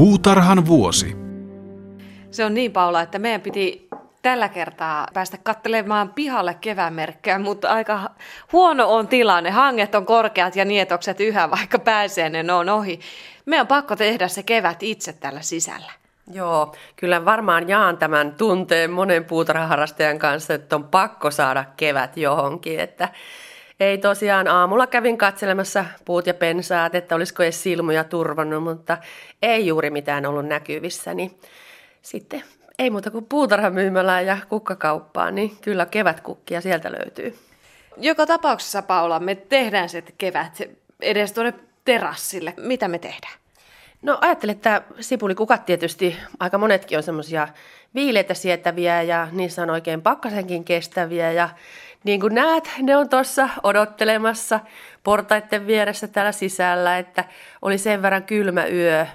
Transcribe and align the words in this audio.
Puutarhan 0.00 0.66
vuosi. 0.66 1.16
Se 2.30 2.44
on 2.44 2.54
niin 2.54 2.72
Paula, 2.72 3.00
että 3.00 3.18
meidän 3.18 3.40
piti 3.40 3.88
tällä 4.22 4.48
kertaa 4.48 5.06
päästä 5.14 5.38
kattelemaan 5.42 6.08
pihalle 6.08 6.54
kevämerkkejä, 6.60 7.38
mutta 7.38 7.68
aika 7.68 8.10
huono 8.52 8.94
on 8.94 9.08
tilanne. 9.08 9.50
Hanget 9.50 9.94
on 9.94 10.06
korkeat 10.06 10.56
ja 10.56 10.64
nietokset 10.64 11.20
yhä, 11.20 11.50
vaikka 11.50 11.78
pääsee 11.78 12.30
ne 12.30 12.52
on 12.52 12.68
ohi. 12.68 13.00
Me 13.46 13.60
on 13.60 13.66
pakko 13.66 13.96
tehdä 13.96 14.28
se 14.28 14.42
kevät 14.42 14.82
itse 14.82 15.12
tällä 15.12 15.40
sisällä. 15.40 15.92
Joo, 16.32 16.74
kyllä 16.96 17.24
varmaan 17.24 17.68
jaan 17.68 17.98
tämän 17.98 18.34
tunteen 18.34 18.90
monen 18.90 19.24
puutarhaharrastajan 19.24 20.18
kanssa, 20.18 20.54
että 20.54 20.76
on 20.76 20.84
pakko 20.84 21.30
saada 21.30 21.64
kevät 21.76 22.16
johonkin, 22.16 22.80
että 22.80 23.08
ei 23.80 23.98
tosiaan, 23.98 24.48
aamulla 24.48 24.86
kävin 24.86 25.18
katselemassa 25.18 25.84
puut 26.04 26.26
ja 26.26 26.34
pensaat, 26.34 26.94
että 26.94 27.14
olisiko 27.14 27.42
edes 27.42 27.62
silmuja 27.62 28.04
turvannut, 28.04 28.62
mutta 28.62 28.98
ei 29.42 29.66
juuri 29.66 29.90
mitään 29.90 30.26
ollut 30.26 30.46
näkyvissä, 30.46 31.14
niin 31.14 31.38
sitten 32.02 32.42
ei 32.78 32.90
muuta 32.90 33.10
kuin 33.10 33.26
puutarhamyymälää 33.26 34.20
ja 34.20 34.38
kukkakauppaa, 34.48 35.30
niin 35.30 35.56
kyllä 35.62 35.86
kevätkukkia 35.86 36.60
sieltä 36.60 36.92
löytyy. 36.92 37.38
Joka 37.96 38.26
tapauksessa, 38.26 38.82
Paula, 38.82 39.20
me 39.20 39.34
tehdään 39.34 39.88
se 39.88 40.02
kevät 40.18 40.62
edes 41.00 41.32
tuonne 41.32 41.54
terassille. 41.84 42.54
Mitä 42.56 42.88
me 42.88 42.98
tehdään? 42.98 43.40
No 44.02 44.18
ajattelin, 44.20 44.56
että 44.56 44.82
sipulikukat 45.00 45.64
tietysti, 45.64 46.16
aika 46.40 46.58
monetkin 46.58 46.98
on 46.98 47.02
semmoisia 47.02 47.48
viileitä 47.94 48.34
sietäviä 48.34 49.02
ja 49.02 49.28
niissä 49.32 49.62
on 49.62 49.70
oikein 49.70 50.02
pakkasenkin 50.02 50.64
kestäviä 50.64 51.32
ja 51.32 51.48
niin 52.04 52.20
kuin 52.20 52.34
näet, 52.34 52.70
ne 52.82 52.96
on 52.96 53.08
tuossa 53.08 53.48
odottelemassa 53.62 54.60
portaiden 55.02 55.66
vieressä 55.66 56.08
täällä 56.08 56.32
sisällä, 56.32 56.98
että 56.98 57.24
oli 57.62 57.78
sen 57.78 58.02
verran 58.02 58.22
kylmä 58.22 58.66
yö 58.66 59.06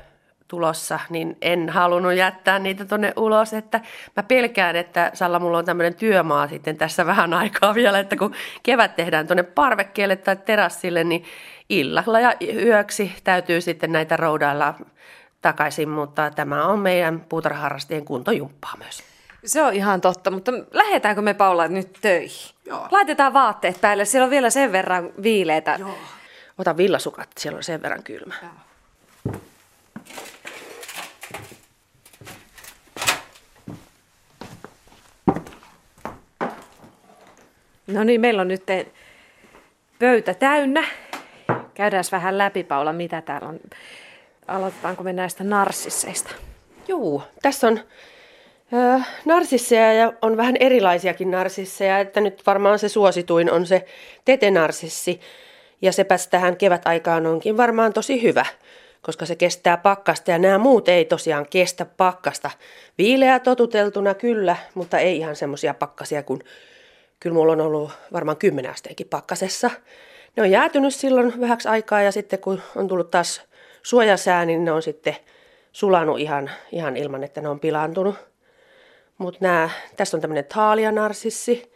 tulossa, 0.48 1.00
niin 1.10 1.38
en 1.42 1.70
halunnut 1.70 2.14
jättää 2.14 2.60
niitä 2.60 2.86
tonne 2.86 3.14
ulos, 3.16 3.54
että 3.54 3.82
mä 4.16 4.24
pelkään, 4.24 4.76
että 4.76 5.12
Salla, 5.14 5.40
mulla 5.40 5.58
on 5.58 5.66
tämmöinen 5.66 5.96
työmaa 5.96 6.48
sitten 6.48 6.78
tässä 6.78 7.06
vähän 7.06 7.34
aikaa 7.34 7.76
vielä, 7.76 8.00
että 8.00 8.16
kun 8.16 8.36
kevät 8.64 8.96
tehdään 8.96 9.28
tonne 9.28 9.44
parvekkeelle 9.44 10.16
tai 10.16 10.36
terassille, 10.36 11.04
niin 11.04 11.24
illalla 11.70 12.20
ja 12.20 12.34
yöksi 12.56 13.16
täytyy 13.24 13.62
sitten 13.62 13.92
näitä 13.92 14.18
roudailla 14.18 14.74
takaisin, 15.42 15.90
mutta 15.90 16.32
tämä 16.32 16.66
on 16.66 16.80
meidän 16.80 17.20
puutarhaharrastien 17.30 18.06
kuntojumppaa 18.06 18.74
myös. 18.78 19.15
Se 19.46 19.62
on 19.62 19.74
ihan 19.74 20.02
totta, 20.02 20.32
mutta 20.32 20.52
lähdetäänkö 20.72 21.22
me 21.22 21.34
Paula 21.34 21.68
nyt 21.68 21.98
töihin? 22.02 22.56
Joo. 22.66 22.88
Laitetaan 22.92 23.34
vaatteet 23.34 23.82
päälle, 23.82 24.06
siellä 24.06 24.24
on 24.24 24.32
vielä 24.32 24.50
sen 24.50 24.72
verran 24.72 25.10
viileitä. 25.24 25.76
Joo. 25.80 25.98
Ota 26.58 26.78
villasukat, 26.78 27.30
siellä 27.38 27.58
on 27.58 27.64
sen 27.64 27.82
verran 27.82 28.04
kylmä. 28.04 28.36
Joo. 28.42 28.52
No 37.88 38.04
niin, 38.04 38.22
meillä 38.22 38.42
on 38.42 38.48
nyt 38.48 38.64
pöytä 40.00 40.34
täynnä. 40.34 40.84
Käydään 41.74 42.04
vähän 42.12 42.38
läpi, 42.38 42.64
Paula, 42.64 42.94
mitä 42.94 43.22
täällä 43.22 43.48
on. 43.48 43.60
Aloitetaanko 44.48 45.04
me 45.04 45.14
näistä 45.14 45.44
narsisseista? 45.44 46.30
Joo, 46.88 47.24
tässä 47.42 47.68
on 47.68 47.80
narsisseja 49.26 49.94
ja 49.94 50.14
on 50.22 50.38
vähän 50.38 50.56
erilaisiakin 50.60 51.32
narsisseja, 51.32 52.00
että 52.00 52.22
nyt 52.22 52.42
varmaan 52.46 52.80
se 52.80 52.90
suosituin 52.90 53.52
on 53.52 53.66
se 53.66 53.86
tetenarsissi. 54.26 55.20
Ja 55.82 55.92
sepäs 55.92 56.28
tähän 56.28 56.58
kevätaikaan 56.58 57.26
onkin 57.26 57.58
varmaan 57.58 57.94
tosi 57.94 58.24
hyvä, 58.24 58.46
koska 59.02 59.26
se 59.26 59.36
kestää 59.36 59.78
pakkasta 59.78 60.32
ja 60.32 60.40
nämä 60.40 60.58
muut 60.58 60.90
ei 60.90 61.06
tosiaan 61.06 61.46
kestä 61.50 61.86
pakkasta. 61.86 62.52
Viileä 62.98 63.40
totuteltuna 63.40 64.14
kyllä, 64.14 64.56
mutta 64.74 65.00
ei 65.00 65.18
ihan 65.18 65.36
semmoisia 65.36 65.74
pakkasia 65.74 66.24
kuin 66.24 66.42
kyllä 67.20 67.34
mulla 67.34 67.52
on 67.54 67.62
ollut 67.62 67.92
varmaan 68.14 68.38
kymmenen 68.38 68.72
asteenkin 68.72 69.08
pakkasessa. 69.08 69.72
Ne 70.36 70.44
on 70.44 70.52
jäätynyt 70.52 70.96
silloin 70.96 71.42
vähäksi 71.42 71.68
aikaa 71.68 72.02
ja 72.02 72.12
sitten 72.12 72.40
kun 72.40 72.62
on 72.76 72.88
tullut 72.88 73.12
taas 73.12 73.42
suojasää, 73.84 74.46
niin 74.46 74.66
ne 74.66 74.72
on 74.72 74.82
sitten 74.82 75.16
sulanut 75.72 76.20
ihan, 76.20 76.52
ihan 76.72 76.98
ilman, 76.98 77.24
että 77.24 77.42
ne 77.42 77.50
on 77.50 77.60
pilaantunut. 77.60 78.16
Mutta 79.18 79.70
tässä 79.98 80.18
on 80.18 80.22
tämmöinen 80.22 80.46
taalianarsissi. 80.46 81.74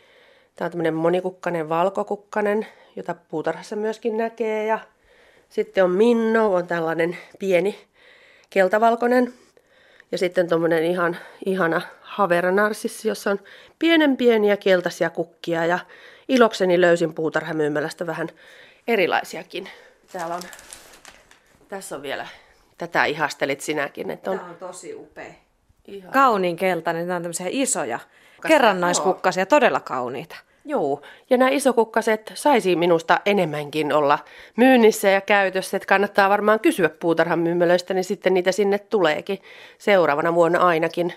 Tämä 0.55 0.66
on 0.66 0.72
tämmöinen 0.72 0.94
monikukkanen 0.94 1.69
valkokukkanen, 1.69 2.67
jota 2.95 3.16
puutarhassa 3.29 3.75
myöskin 3.75 4.17
näkee. 4.17 4.66
Ja 4.66 4.79
sitten 5.49 5.83
on 5.83 5.91
Minno, 5.91 6.53
on 6.53 6.67
tällainen 6.67 7.17
pieni 7.39 7.79
keltavalkoinen. 8.49 9.33
Ja 10.11 10.17
sitten 10.17 10.47
tuommoinen 10.47 10.83
ihan 10.83 11.17
ihana 11.45 11.81
haveranarsissi, 12.01 13.07
jossa 13.07 13.31
on 13.31 13.39
pienen 13.79 14.17
pieniä 14.17 14.57
keltaisia 14.57 15.09
kukkia 15.09 15.66
ja 15.66 15.79
ilokseni 16.28 16.81
löysin 16.81 17.13
puutarhamyymälästä 17.13 18.07
vähän 18.07 18.29
erilaisiakin. 18.88 19.69
Täällä 20.11 20.35
on, 20.35 20.41
tässä 21.67 21.95
on 21.95 22.01
vielä, 22.01 22.28
tätä 22.78 23.05
ihastelit 23.05 23.61
sinäkin. 23.61 24.11
Että 24.11 24.31
on, 24.31 24.39
Tämä 24.39 24.49
on 24.49 24.57
tosi 24.57 24.95
upea. 24.95 25.48
Ihan. 25.89 26.11
Kauniin 26.11 26.55
keltainen, 26.55 27.07
nämä 27.07 27.16
on 27.16 27.22
tämmöisiä 27.22 27.47
isoja, 27.50 28.00
kerrannaiskukkasia, 28.47 29.45
todella 29.45 29.79
kauniita. 29.79 30.35
Joo, 30.66 31.01
ja 31.29 31.38
nämä 31.38 31.51
isokukkaset 31.51 32.31
saisi 32.35 32.75
minusta 32.75 33.19
enemmänkin 33.25 33.94
olla 33.94 34.19
myynnissä 34.55 35.09
ja 35.09 35.22
käytössä, 35.22 35.78
että 35.78 35.88
kannattaa 35.88 36.29
varmaan 36.29 36.59
kysyä 36.59 36.89
puutarhan 36.89 37.39
myymälöistä, 37.39 37.94
niin 37.94 38.03
sitten 38.03 38.33
niitä 38.33 38.51
sinne 38.51 38.79
tuleekin 38.79 39.39
seuraavana 39.78 40.35
vuonna 40.35 40.59
ainakin. 40.59 41.13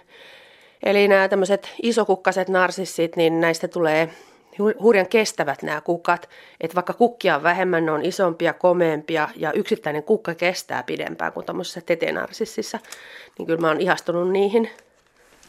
Eli 0.82 1.08
nämä 1.08 1.28
tämmöiset 1.28 1.74
isokukkaset 1.82 2.48
narsissit, 2.48 3.16
niin 3.16 3.40
näistä 3.40 3.68
tulee 3.68 4.08
hurjan 4.58 5.06
kestävät 5.06 5.62
nämä 5.62 5.80
kukat, 5.80 6.28
että 6.60 6.74
vaikka 6.74 6.92
kukkia 6.92 7.36
on 7.36 7.42
vähemmän, 7.42 7.86
ne 7.86 7.92
on 7.92 8.04
isompia, 8.04 8.52
komeampia 8.52 9.28
ja 9.36 9.52
yksittäinen 9.52 10.02
kukka 10.02 10.34
kestää 10.34 10.82
pidempään 10.82 11.32
kuin 11.32 11.46
tämmöisessä 11.46 11.80
tetenarsississa, 11.80 12.78
niin 13.38 13.46
kyllä 13.46 13.60
mä 13.60 13.68
oon 13.68 13.80
ihastunut 13.80 14.30
niihin. 14.30 14.70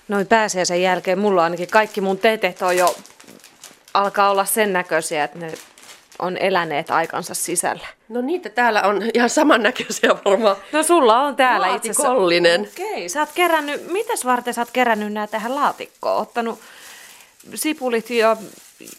Noin 0.08 0.28
pääsiäisen 0.28 0.81
jälkeen 0.81 1.19
mulla 1.19 1.44
ainakin 1.44 1.69
kaikki 1.69 2.02
mun 2.02 2.18
tetet 2.18 2.62
on 2.62 2.78
jo 2.78 2.96
alkaa 3.94 4.31
olla 4.31 4.46
sen 4.46 4.74
näköisiä, 4.74 5.24
että 5.24 5.40
ne 5.40 5.52
on 6.19 6.38
eläneet 6.38 6.92
aikansa 6.92 7.34
sisällä. 7.34 7.88
No 8.09 8.22
niitä 8.22 8.50
täällä 8.50 8.81
on 8.81 9.02
ihan 9.13 9.30
samannäköisiä 9.30 10.09
varmaan. 10.25 10.56
No 10.72 10.84
sulla 10.84 11.22
on 11.22 11.36
täällä 11.36 11.75
itse 11.75 11.90
asiassa. 11.90 12.12
Okei, 12.84 13.09
sä 13.09 13.19
oot 13.19 13.30
kerännyt, 13.36 13.92
mitäs 13.92 14.25
varten 14.25 14.53
sä 14.53 14.62
oot 14.62 14.72
kerännyt 14.74 15.13
nämä 15.13 15.28
tähän 15.28 15.56
laatikkoon? 15.56 16.22
Ottanut 16.22 16.59
sipulit 17.56 18.09
ja 18.09 18.38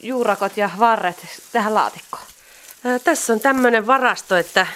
juurakot 0.03 0.57
ja 0.57 0.71
varret 0.79 1.17
tähän 1.53 1.75
laatikkoon? 1.75 2.25
Tässä 3.05 3.33
on 3.33 3.41
tämmöinen 3.41 3.87
varasto, 3.87 4.37
että 4.37 4.67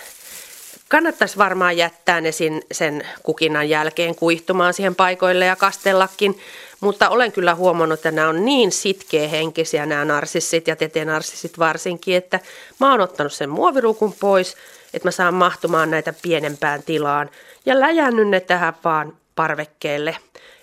kannattaisi 0.89 1.39
varmaan 1.39 1.77
jättää 1.77 2.21
ne 2.21 2.33
sin, 2.33 2.63
sen 2.73 3.07
kukinnan 3.23 3.69
jälkeen 3.69 4.15
kuihtumaan 4.15 4.75
siihen 4.75 4.95
paikoille 4.95 5.45
ja 5.45 5.57
kastellakin. 5.57 6.41
Mutta 6.81 7.09
olen 7.09 7.33
kyllä 7.33 7.55
huomannut, 7.55 7.99
että 7.99 8.11
nämä 8.11 8.29
on 8.29 8.45
niin 8.45 8.73
sitkeä 8.73 9.29
henkisiä 9.29 9.87
nämä 9.87 10.05
narsissit 10.05 10.69
ja 10.69 10.77
tetenarsissit 10.77 11.59
varsinkin, 11.59 12.17
että 12.17 12.41
mä 12.81 12.91
oon 12.91 13.01
ottanut 13.01 13.33
sen 13.33 13.51
muoviruukun 13.51 14.15
pois, 14.21 14.57
että 14.95 15.09
mä 15.09 15.11
saan 15.11 15.35
mahtumaan 15.35 15.91
näitä 15.91 16.15
pienempään 16.23 16.83
tilaan 16.83 17.31
ja 17.67 17.81
läjännyt 17.81 18.29
ne 18.29 18.41
tähän 18.41 18.75
vaan 18.85 19.17
parvekkeelle. 19.35 20.17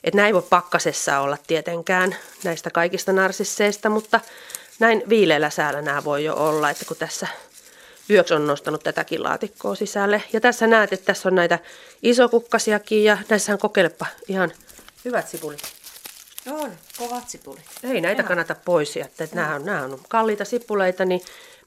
Että 0.05 0.17
näin 0.17 0.33
voi 0.33 0.41
pakkasessa 0.49 1.19
olla 1.19 1.37
tietenkään 1.47 2.15
näistä 2.43 2.69
kaikista 2.69 3.13
narsisseista, 3.13 3.89
mutta 3.89 4.19
näin 4.79 5.03
viileällä 5.09 5.49
säällä 5.49 5.81
nämä 5.81 6.03
voi 6.03 6.23
jo 6.23 6.35
olla, 6.35 6.69
että 6.69 6.85
kun 6.85 6.97
tässä 6.97 7.27
yöksi 8.09 8.33
on 8.33 8.47
nostanut 8.47 8.83
tätäkin 8.83 9.23
laatikkoa 9.23 9.75
sisälle. 9.75 10.23
Ja 10.33 10.41
tässä 10.41 10.67
näet, 10.67 10.93
että 10.93 11.05
tässä 11.05 11.29
on 11.29 11.35
näitä 11.35 11.59
isokukkasiakin 12.03 13.03
ja 13.03 13.17
näissähän 13.29 13.59
kokeilepa 13.59 14.05
ihan 14.27 14.51
hyvät 15.05 15.27
sipulit. 15.27 15.61
On, 16.51 16.71
kovat 16.97 17.29
sipulit. 17.29 17.65
Ei 17.83 18.01
näitä 18.01 18.21
Ihan. 18.21 18.27
kannata 18.27 18.55
pois 18.65 18.95
jättää. 18.95 19.25
Että 19.25 19.35
nämä, 19.35 19.55
on, 19.55 19.65
nämä 19.65 19.83
on 19.83 19.99
kalliita 20.09 20.45
sipuleita, 20.45 21.05
niin 21.05 21.21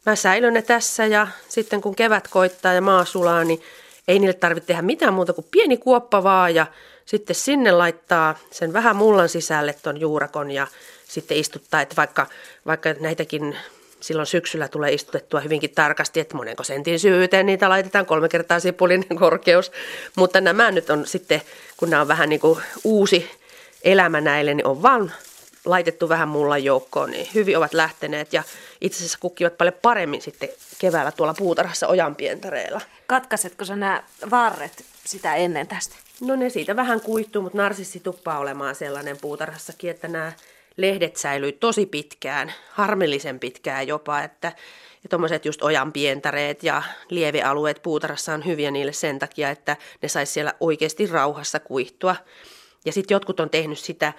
mä 0.06 0.16
säilön 0.16 0.54
ne 0.54 0.62
tässä 0.62 1.06
ja 1.06 1.28
sitten 1.48 1.80
kun 1.80 1.94
kevät 1.94 2.28
koittaa 2.28 2.72
ja 2.72 2.80
maa 2.80 3.04
sulaa, 3.04 3.44
niin 3.44 3.62
ei 4.08 4.18
niille 4.18 4.34
tarvitse 4.34 4.66
tehdä 4.66 4.82
mitään 4.82 5.14
muuta 5.14 5.32
kuin 5.32 5.46
pieni 5.50 5.76
kuoppa 5.76 6.22
vaan 6.22 6.54
ja 6.54 6.66
sitten 7.08 7.36
sinne 7.36 7.72
laittaa 7.72 8.38
sen 8.50 8.72
vähän 8.72 8.96
mullan 8.96 9.28
sisälle 9.28 9.74
ton 9.82 10.00
juurakon 10.00 10.50
ja 10.50 10.66
sitten 11.08 11.36
istuttaa, 11.36 11.80
että 11.80 11.96
vaikka, 11.96 12.26
vaikka 12.66 12.94
näitäkin 13.00 13.56
silloin 14.00 14.26
syksyllä 14.26 14.68
tulee 14.68 14.92
istutettua 14.92 15.40
hyvinkin 15.40 15.70
tarkasti, 15.70 16.20
että 16.20 16.36
monenko 16.36 16.62
sentin 16.62 17.00
syvyyteen 17.00 17.46
niitä 17.46 17.68
laitetaan 17.68 18.06
kolme 18.06 18.28
kertaa 18.28 18.60
sipulinen 18.60 19.18
korkeus. 19.18 19.72
Mutta 20.16 20.40
nämä 20.40 20.70
nyt 20.70 20.90
on 20.90 21.06
sitten, 21.06 21.42
kun 21.76 21.90
nämä 21.90 22.02
on 22.02 22.08
vähän 22.08 22.28
niin 22.28 22.40
kuin 22.40 22.60
uusi 22.84 23.30
elämä 23.82 24.20
näille, 24.20 24.54
niin 24.54 24.66
on 24.66 24.82
vaan 24.82 25.12
laitettu 25.64 26.08
vähän 26.08 26.28
mulla 26.28 26.58
joukkoon, 26.58 27.10
niin 27.10 27.28
hyvin 27.34 27.58
ovat 27.58 27.74
lähteneet 27.74 28.32
ja 28.32 28.42
itse 28.80 28.96
asiassa 28.96 29.18
kukkivat 29.20 29.58
paljon 29.58 29.74
paremmin 29.82 30.22
sitten 30.22 30.48
keväällä 30.78 31.12
tuolla 31.12 31.34
puutarhassa 31.34 31.88
ojanpientareilla. 31.88 32.80
Katkaisetko 33.06 33.64
sä 33.64 33.76
nämä 33.76 34.02
varret 34.30 34.84
sitä 35.04 35.34
ennen 35.34 35.66
tästä? 35.66 36.07
No 36.20 36.36
ne 36.36 36.50
siitä 36.50 36.76
vähän 36.76 37.00
kuittuu, 37.00 37.42
mutta 37.42 37.58
narsissi 37.58 38.00
tuppaa 38.00 38.38
olemaan 38.38 38.74
sellainen 38.74 39.16
puutarhassakin, 39.20 39.90
että 39.90 40.08
nämä 40.08 40.32
lehdet 40.76 41.16
säilyy 41.16 41.52
tosi 41.52 41.86
pitkään, 41.86 42.52
harmillisen 42.70 43.40
pitkään 43.40 43.88
jopa, 43.88 44.22
että 44.22 44.52
ja 45.02 45.08
tuommoiset 45.08 45.44
just 45.44 45.62
ojan 45.62 45.92
pientareet 45.92 46.62
ja 46.62 46.82
lievealueet 47.10 47.82
puutarhassa 47.82 48.34
on 48.34 48.46
hyviä 48.46 48.70
niille 48.70 48.92
sen 48.92 49.18
takia, 49.18 49.50
että 49.50 49.76
ne 50.02 50.08
saisi 50.08 50.32
siellä 50.32 50.54
oikeasti 50.60 51.06
rauhassa 51.06 51.60
kuihtua. 51.60 52.16
Ja 52.84 52.92
sitten 52.92 53.14
jotkut 53.14 53.40
on 53.40 53.50
tehnyt 53.50 53.78
sitä, 53.78 54.12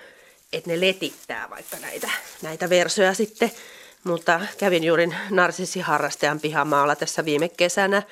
että 0.54 0.70
ne 0.70 0.80
letittää 0.80 1.50
vaikka 1.50 1.78
näitä, 1.82 2.10
näitä 2.42 2.70
versoja 2.70 3.14
sitten. 3.14 3.52
Mutta 4.04 4.42
kävin 4.58 4.84
juuri 4.84 5.10
narsissiharrastajan 5.30 6.40
pihamaalla 6.40 6.96
tässä 6.96 7.26
viime 7.26 7.50
kesänä 7.50 8.04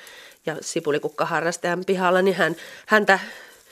ja 0.46 0.56
sipulikukkaharrastajan 0.60 1.84
pihalla, 1.84 2.22
niin 2.22 2.36
hän, 2.36 2.56
häntä 2.86 3.18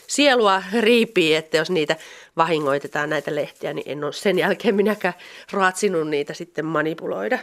sielua 0.06 0.62
riipii, 0.80 1.34
että 1.34 1.56
jos 1.56 1.70
niitä 1.70 1.96
vahingoitetaan 2.36 3.10
näitä 3.10 3.34
lehtiä, 3.34 3.74
niin 3.74 3.90
en 3.90 4.04
ole 4.04 4.12
sen 4.12 4.38
jälkeen 4.38 4.74
minäkään 4.74 5.14
raatsinut 5.52 6.08
niitä 6.08 6.34
sitten 6.34 6.66
manipuloida. 6.66 7.38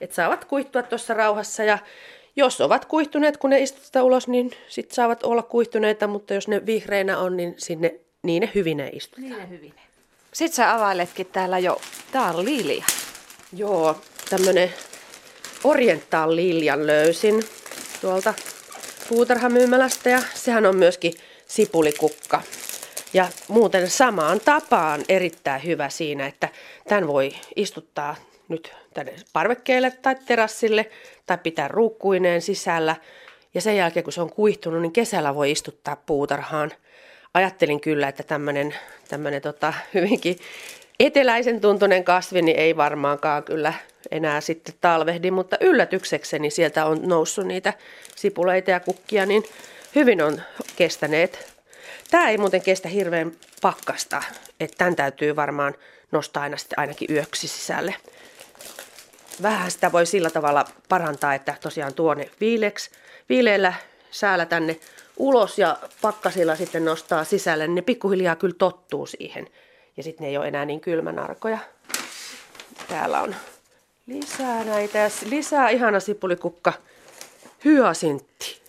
Että 0.00 0.16
saavat 0.16 0.44
kuihtua 0.44 0.82
tuossa 0.82 1.14
rauhassa 1.14 1.64
ja 1.64 1.78
jos 2.36 2.60
ovat 2.60 2.84
kuihtuneet, 2.84 3.36
kun 3.36 3.50
ne 3.50 3.60
istutetaan 3.60 4.04
ulos, 4.04 4.28
niin 4.28 4.50
sitten 4.68 4.94
saavat 4.94 5.22
olla 5.22 5.42
kuihtuneita, 5.42 6.06
mutta 6.06 6.34
jos 6.34 6.48
ne 6.48 6.66
vihreinä 6.66 7.18
on, 7.18 7.36
niin 7.36 7.54
sinne 7.56 7.94
niin 8.22 8.40
ne 8.40 8.50
hyvine 8.54 8.88
istutetaan. 8.92 9.30
Niin 9.30 9.50
ne 9.50 9.56
hyvine. 9.56 9.80
Sitten 10.32 10.56
sä 10.56 10.74
availetkin 10.74 11.26
täällä 11.26 11.58
jo, 11.58 11.80
tää 12.12 12.32
on 12.32 12.44
lilia. 12.44 12.84
Joo, 13.56 14.00
tämmönen 14.30 14.74
oriental 15.64 16.36
liljan 16.36 16.86
löysin 16.86 17.44
tuolta 18.00 18.34
puutarhamyymälästä 19.08 20.10
ja 20.10 20.22
sehän 20.34 20.66
on 20.66 20.76
myöskin 20.76 21.12
sipulikukka. 21.48 22.42
Ja 23.12 23.28
muuten 23.48 23.90
samaan 23.90 24.40
tapaan 24.40 25.04
erittäin 25.08 25.64
hyvä 25.64 25.88
siinä, 25.88 26.26
että 26.26 26.48
tämän 26.88 27.06
voi 27.06 27.32
istuttaa 27.56 28.16
nyt 28.48 28.74
tänne 28.94 29.14
parvekkeelle 29.32 29.90
tai 29.90 30.16
terassille 30.26 30.90
tai 31.26 31.38
pitää 31.38 31.68
ruukkuineen 31.68 32.42
sisällä. 32.42 32.96
Ja 33.54 33.60
sen 33.60 33.76
jälkeen 33.76 34.04
kun 34.04 34.12
se 34.12 34.20
on 34.20 34.32
kuihtunut, 34.32 34.82
niin 34.82 34.92
kesällä 34.92 35.34
voi 35.34 35.50
istuttaa 35.50 35.96
puutarhaan. 35.96 36.72
Ajattelin 37.34 37.80
kyllä, 37.80 38.08
että 38.08 38.22
tämmöinen 38.22 38.74
tämmönen 39.08 39.42
tota, 39.42 39.74
hyvinkin 39.94 40.38
eteläisen 41.00 41.60
tuntunen 41.60 42.04
kasvi 42.04 42.42
niin 42.42 42.58
ei 42.58 42.76
varmaankaan 42.76 43.44
kyllä 43.44 43.74
enää 44.10 44.40
sitten 44.40 44.74
talvehdi, 44.80 45.30
mutta 45.30 45.56
yllätyksekseni 45.60 46.50
sieltä 46.50 46.86
on 46.86 47.00
noussut 47.02 47.46
niitä 47.46 47.72
sipuleita 48.16 48.70
ja 48.70 48.80
kukkia, 48.80 49.26
niin 49.26 49.44
hyvin 49.98 50.22
on 50.22 50.42
kestäneet. 50.76 51.52
Tämä 52.10 52.28
ei 52.28 52.38
muuten 52.38 52.62
kestä 52.62 52.88
hirveän 52.88 53.32
pakkasta, 53.62 54.22
että 54.60 54.76
tämän 54.78 54.96
täytyy 54.96 55.36
varmaan 55.36 55.74
nostaa 56.12 56.42
aina 56.42 56.56
sitten 56.56 56.78
ainakin 56.78 57.14
yöksi 57.14 57.48
sisälle. 57.48 57.94
Vähän 59.42 59.70
sitä 59.70 59.92
voi 59.92 60.06
sillä 60.06 60.30
tavalla 60.30 60.64
parantaa, 60.88 61.34
että 61.34 61.54
tosiaan 61.60 61.94
tuonne 61.94 62.30
viileksi, 62.40 62.90
viileellä 63.28 63.74
säällä 64.10 64.46
tänne 64.46 64.80
ulos 65.16 65.58
ja 65.58 65.78
pakkasilla 66.02 66.56
sitten 66.56 66.84
nostaa 66.84 67.24
sisälle, 67.24 67.66
niin 67.66 67.74
ne 67.74 67.82
pikkuhiljaa 67.82 68.36
kyllä 68.36 68.54
tottuu 68.58 69.06
siihen. 69.06 69.48
Ja 69.96 70.02
sitten 70.02 70.24
ne 70.24 70.28
ei 70.28 70.36
ole 70.36 70.48
enää 70.48 70.64
niin 70.64 70.80
kylmänarkoja. 70.80 71.58
Täällä 72.88 73.20
on 73.20 73.34
lisää 74.06 74.64
näitä 74.64 75.10
lisää 75.24 75.70
ihana 75.70 76.00
sipulikukka 76.00 76.72
hyasintti. 77.64 78.67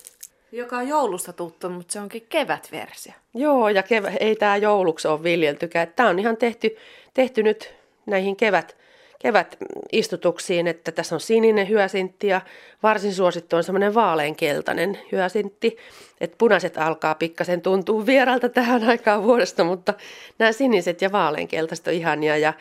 Joka 0.51 0.77
on 0.77 0.87
joulusta 0.87 1.33
tuttu, 1.33 1.69
mutta 1.69 1.93
se 1.93 1.99
onkin 1.99 2.25
kevätversio. 2.29 3.13
Joo, 3.33 3.69
ja 3.69 3.83
kevä, 3.83 4.11
ei 4.19 4.35
tämä 4.35 4.57
jouluksi 4.57 5.07
ole 5.07 5.23
viljeltykään. 5.23 5.93
Tämä 5.95 6.09
on 6.09 6.19
ihan 6.19 6.37
tehty, 6.37 6.75
tehty 7.13 7.43
nyt 7.43 7.73
näihin 8.05 8.35
kevät, 8.35 8.77
kevätistutuksiin, 9.19 10.67
että 10.67 10.91
tässä 10.91 11.15
on 11.15 11.19
sininen 11.19 11.69
hyasintti 11.69 12.27
ja 12.27 12.41
varsin 12.83 13.13
suosittu 13.13 13.55
on 13.55 13.63
semmoinen 13.63 13.93
vaaleankeltainen 13.93 14.99
hyasintti. 15.11 15.77
Että 16.21 16.35
punaiset 16.37 16.77
alkaa 16.77 17.15
pikkasen 17.15 17.61
tuntua 17.61 18.05
vieralta 18.05 18.49
tähän 18.49 18.83
aikaan 18.83 19.23
vuodesta, 19.23 19.63
mutta 19.63 19.93
nämä 20.39 20.51
siniset 20.51 21.01
ja 21.01 21.11
vaaleankeltaiset 21.11 21.87
on 21.87 21.93
ihania 21.93 22.37
ja 22.37 22.53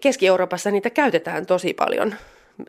Keski-Euroopassa 0.00 0.70
niitä 0.70 0.90
käytetään 0.90 1.46
tosi 1.46 1.74
paljon, 1.74 2.14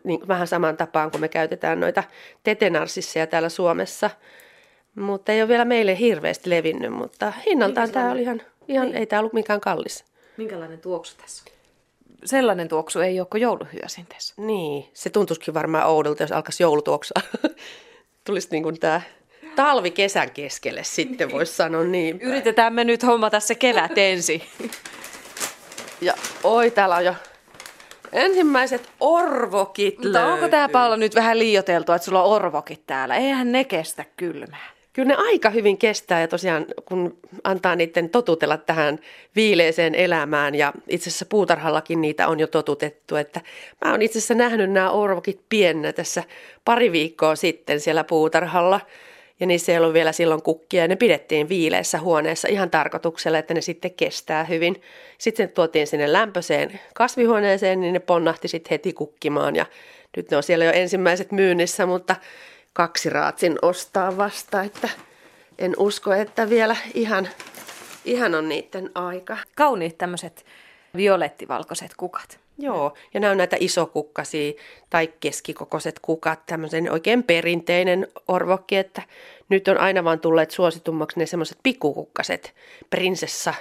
niin 0.04 0.28
vähän 0.28 0.46
saman 0.46 0.76
tapaan 0.76 1.10
kuin 1.10 1.20
me 1.20 1.28
käytetään 1.28 1.80
noita 1.80 2.04
tetenarsisseja 2.42 3.26
täällä 3.26 3.48
Suomessa. 3.48 4.10
Mutta 4.94 5.32
ei 5.32 5.42
ole 5.42 5.48
vielä 5.48 5.64
meille 5.64 5.98
hirveästi 5.98 6.50
levinnyt, 6.50 6.92
mutta 6.92 7.32
hinnaltaan 7.46 7.90
tämä 7.90 8.12
oli 8.12 8.22
ihan, 8.22 8.42
ihan 8.68 8.86
niin. 8.86 8.96
ei 8.96 9.06
tämä 9.06 9.20
ollut 9.20 9.32
mikään 9.32 9.60
kallis. 9.60 10.04
Minkälainen 10.36 10.80
tuoksu 10.80 11.16
tässä 11.16 11.44
on? 11.46 11.58
Sellainen 12.24 12.68
tuoksu 12.68 13.00
ei 13.00 13.20
ole 13.20 13.26
kuin 13.30 13.40
jouluhyösinteessä. 13.40 14.34
Niin, 14.36 14.90
se 14.94 15.10
tuntuisikin 15.10 15.54
varmaan 15.54 15.86
oudolta, 15.86 16.22
jos 16.22 16.32
alkaisi 16.32 16.62
joulutuoksua. 16.62 17.22
Tulisi 18.26 18.48
niin 18.50 18.62
kuin 18.62 18.80
tämä 18.80 19.00
talvi-kesän 19.56 20.30
keskelle 20.30 20.84
sitten, 20.84 21.30
voisi 21.32 21.54
sanoa 21.54 21.84
niin. 21.84 22.20
Yritetään 22.20 22.74
me 22.74 22.84
nyt 22.84 23.02
hommata 23.02 23.40
se 23.40 23.54
kevät 23.54 23.98
ensin. 23.98 24.42
Ja 26.00 26.14
oi, 26.44 26.70
täällä 26.70 26.96
on 26.96 27.04
jo 27.04 27.14
ensimmäiset 28.12 28.90
orvokit 29.00 29.98
Mutta 29.98 30.12
löytyy. 30.12 30.32
onko 30.32 30.48
tämä 30.48 30.68
Paula 30.68 30.96
nyt 30.96 31.14
vähän 31.14 31.38
liioteltua, 31.38 31.96
että 31.96 32.06
sulla 32.06 32.22
on 32.22 32.30
orvokit 32.30 32.82
täällä? 32.86 33.16
Eihän 33.16 33.52
ne 33.52 33.64
kestä 33.64 34.04
kylmää. 34.16 34.78
Kyllä 34.92 35.08
ne 35.08 35.14
aika 35.14 35.50
hyvin 35.50 35.78
kestää 35.78 36.20
ja 36.20 36.28
tosiaan 36.28 36.66
kun 36.84 37.18
antaa 37.44 37.76
niiden 37.76 38.10
totutella 38.10 38.56
tähän 38.56 38.98
viileeseen 39.36 39.94
elämään 39.94 40.54
ja 40.54 40.72
itse 40.88 41.10
asiassa 41.10 41.26
puutarhallakin 41.26 42.00
niitä 42.00 42.28
on 42.28 42.40
jo 42.40 42.46
totutettu, 42.46 43.16
että 43.16 43.40
mä 43.84 43.90
oon 43.90 44.02
itse 44.02 44.18
asiassa 44.18 44.34
nähnyt 44.34 44.70
nämä 44.70 44.90
orvokit 44.90 45.40
piennä 45.48 45.92
tässä 45.92 46.22
pari 46.64 46.92
viikkoa 46.92 47.36
sitten 47.36 47.80
siellä 47.80 48.04
puutarhalla 48.04 48.80
ja 49.40 49.46
niissä 49.46 49.72
ei 49.72 49.78
ollut 49.78 49.94
vielä 49.94 50.12
silloin 50.12 50.42
kukkia 50.42 50.82
ja 50.82 50.88
ne 50.88 50.96
pidettiin 50.96 51.48
viileessä 51.48 52.00
huoneessa 52.00 52.48
ihan 52.48 52.70
tarkoituksella, 52.70 53.38
että 53.38 53.54
ne 53.54 53.60
sitten 53.60 53.94
kestää 53.94 54.44
hyvin. 54.44 54.82
Sitten 55.18 55.48
tuotiin 55.48 55.86
sinne 55.86 56.12
lämpöiseen 56.12 56.80
kasvihuoneeseen, 56.94 57.80
niin 57.80 57.92
ne 57.92 58.00
ponnahti 58.00 58.48
sitten 58.48 58.70
heti 58.70 58.92
kukkimaan 58.92 59.56
ja 59.56 59.66
nyt 60.16 60.30
ne 60.30 60.36
on 60.36 60.42
siellä 60.42 60.64
jo 60.64 60.72
ensimmäiset 60.72 61.32
myynnissä, 61.32 61.86
mutta 61.86 62.16
kaksi 62.72 63.10
raatsin 63.10 63.58
ostaa 63.62 64.16
vasta, 64.16 64.62
että 64.62 64.88
en 65.58 65.74
usko, 65.78 66.12
että 66.12 66.50
vielä 66.50 66.76
ihan, 66.94 67.28
ihan 68.04 68.34
on 68.34 68.48
niiden 68.48 68.90
aika. 68.94 69.38
Kauniit 69.56 69.98
tämmöiset 69.98 70.46
violettivalkoiset 70.96 71.90
kukat. 71.96 72.47
Joo, 72.58 72.94
ja 73.14 73.20
nämä 73.20 73.30
on 73.30 73.36
näitä 73.36 73.56
isokukkasia 73.60 74.52
tai 74.90 75.12
keskikokoiset 75.20 75.98
kukat, 76.02 76.46
tämmöisen 76.46 76.92
oikein 76.92 77.22
perinteinen 77.22 78.08
orvokki, 78.28 78.76
että 78.76 79.02
nyt 79.48 79.68
on 79.68 79.78
aina 79.78 80.04
vaan 80.04 80.20
tulleet 80.20 80.50
suositummaksi 80.50 81.18
ne 81.18 81.26
semmoiset 81.26 81.58
pikkukukkaset, 81.62 82.54
prinsessa 82.90 83.54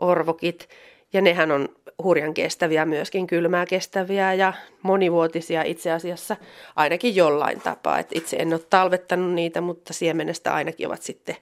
orvokit, 0.00 0.68
ja 1.12 1.20
nehän 1.20 1.50
on 1.50 1.68
hurjan 2.02 2.34
kestäviä 2.34 2.84
myöskin, 2.84 3.26
kylmää 3.26 3.66
kestäviä 3.66 4.34
ja 4.34 4.52
monivuotisia 4.82 5.62
itse 5.62 5.92
asiassa 5.92 6.36
ainakin 6.76 7.16
jollain 7.16 7.60
tapaa. 7.60 7.98
Et 7.98 8.08
itse 8.14 8.36
en 8.36 8.52
ole 8.52 8.60
talvettanut 8.70 9.32
niitä, 9.32 9.60
mutta 9.60 9.92
siemenestä 9.92 10.54
ainakin 10.54 10.86
ovat 10.86 11.02
sitten, 11.02 11.36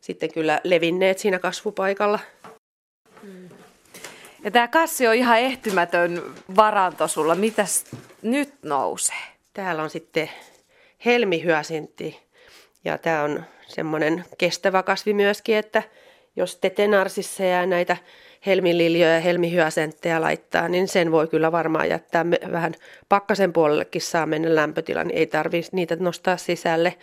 sitten 0.00 0.32
kyllä 0.32 0.60
levinneet 0.64 1.18
siinä 1.18 1.38
kasvupaikalla. 1.38 2.18
Ja 4.44 4.50
tämä 4.50 4.68
kassi 4.68 5.06
on 5.06 5.14
ihan 5.14 5.38
ehtymätön 5.38 6.22
varanto 6.56 7.08
sulla. 7.08 7.34
Mitäs 7.34 7.84
nyt 8.22 8.54
nousee? 8.62 9.16
Täällä 9.52 9.82
on 9.82 9.90
sitten 9.90 10.30
helmihyasintti 11.04 12.20
ja 12.84 12.98
tämä 12.98 13.22
on 13.22 13.44
semmoinen 13.66 14.24
kestävä 14.38 14.82
kasvi 14.82 15.14
myöskin, 15.14 15.56
että 15.56 15.82
jos 16.36 16.56
tetenarsissa 16.56 17.44
ja 17.44 17.66
näitä 17.66 17.96
helmililjoja 18.46 19.14
ja 19.14 19.20
helmihyasenttejä 19.20 20.20
laittaa, 20.20 20.68
niin 20.68 20.88
sen 20.88 21.12
voi 21.12 21.28
kyllä 21.28 21.52
varmaan 21.52 21.88
jättää 21.88 22.24
vähän 22.30 22.74
pakkasen 23.08 23.52
puolellekin 23.52 24.02
saa 24.02 24.26
mennä 24.26 24.54
lämpötila, 24.54 25.04
niin 25.04 25.18
ei 25.18 25.26
tarvitse 25.26 25.70
niitä 25.72 25.96
nostaa 26.00 26.36
sisälle. 26.36 26.94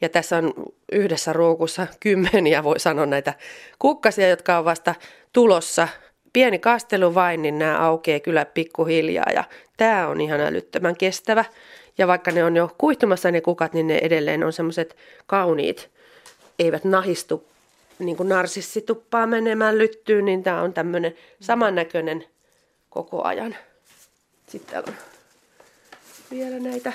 Ja 0.00 0.08
tässä 0.08 0.36
on 0.36 0.52
yhdessä 0.92 1.32
ruukussa 1.32 1.86
kymmeniä, 2.00 2.64
voi 2.64 2.80
sanoa 2.80 3.06
näitä 3.06 3.34
kukkasia, 3.78 4.28
jotka 4.28 4.58
on 4.58 4.64
vasta 4.64 4.94
tulossa 5.32 5.88
pieni 6.32 6.58
kastelu 6.58 7.14
vain, 7.14 7.42
niin 7.42 7.58
nämä 7.58 7.78
aukeaa 7.78 8.20
kyllä 8.20 8.44
pikkuhiljaa 8.44 9.30
ja 9.34 9.44
tämä 9.76 10.08
on 10.08 10.20
ihan 10.20 10.40
älyttömän 10.40 10.96
kestävä. 10.96 11.44
Ja 11.98 12.06
vaikka 12.06 12.30
ne 12.30 12.44
on 12.44 12.56
jo 12.56 12.74
kuihtumassa 12.78 13.30
ne 13.30 13.40
kukat, 13.40 13.72
niin 13.72 13.86
ne 13.86 13.98
edelleen 14.02 14.44
on 14.44 14.52
semmoiset 14.52 14.96
kauniit, 15.26 15.90
eivät 16.58 16.84
nahistu 16.84 17.48
niin 17.98 18.16
kuin 18.16 18.28
narsissi 18.28 18.80
tuppaa 18.80 19.26
menemään 19.26 19.78
lyttyyn, 19.78 20.24
niin 20.24 20.42
tämä 20.42 20.62
on 20.62 20.72
tämmöinen 20.72 21.14
samannäköinen 21.40 22.24
koko 22.90 23.22
ajan. 23.22 23.56
Sitten 24.48 24.70
täällä 24.70 24.88
on 24.88 24.94
vielä 26.30 26.58
näitä 26.58 26.92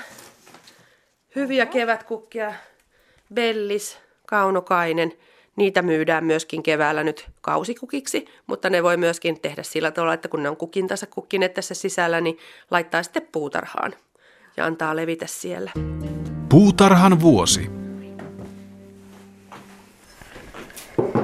hyviä 1.35 1.65
kevätkukkia. 1.65 2.53
bellis, 3.33 3.97
kaunokainen. 4.25 5.13
Niitä 5.57 5.81
myydään 5.81 6.23
myöskin 6.23 6.63
keväällä 6.63 7.03
nyt 7.03 7.29
kausikukiksi, 7.41 8.25
mutta 8.47 8.69
ne 8.69 8.83
voi 8.83 8.97
myöskin 8.97 9.41
tehdä 9.41 9.63
sillä 9.63 9.91
tavalla, 9.91 10.13
että 10.13 10.27
kun 10.27 10.43
ne 10.43 10.49
on 10.49 10.57
kukintansa 10.57 11.05
kukkineet 11.07 11.53
tässä 11.53 11.73
sisällä, 11.73 12.21
niin 12.21 12.37
laittaa 12.71 13.03
sitten 13.03 13.27
puutarhaan 13.31 13.93
ja 14.57 14.65
antaa 14.65 14.95
levitä 14.95 15.27
siellä. 15.27 15.71
Puutarhan 16.49 17.21
vuosi. 17.21 17.69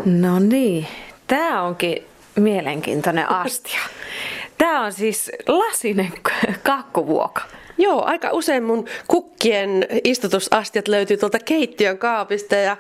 No 0.05 0.39
niin, 0.39 0.87
tämä 1.27 1.61
onkin 1.61 2.05
mielenkiintoinen 2.35 3.31
astia. 3.31 3.79
Tämä 4.57 4.85
on 4.85 4.93
siis 4.93 5.31
lasinen 5.47 6.13
kakkuvuoka. 6.63 7.41
Joo, 7.77 8.03
aika 8.03 8.29
usein 8.31 8.63
mun 8.63 8.85
kukkien 9.07 9.87
istutusastiat 10.03 10.87
löytyy 10.87 11.17
tuolta 11.17 11.39
keittiön 11.39 11.97
kaapista 11.97 12.55
ja 12.55 12.77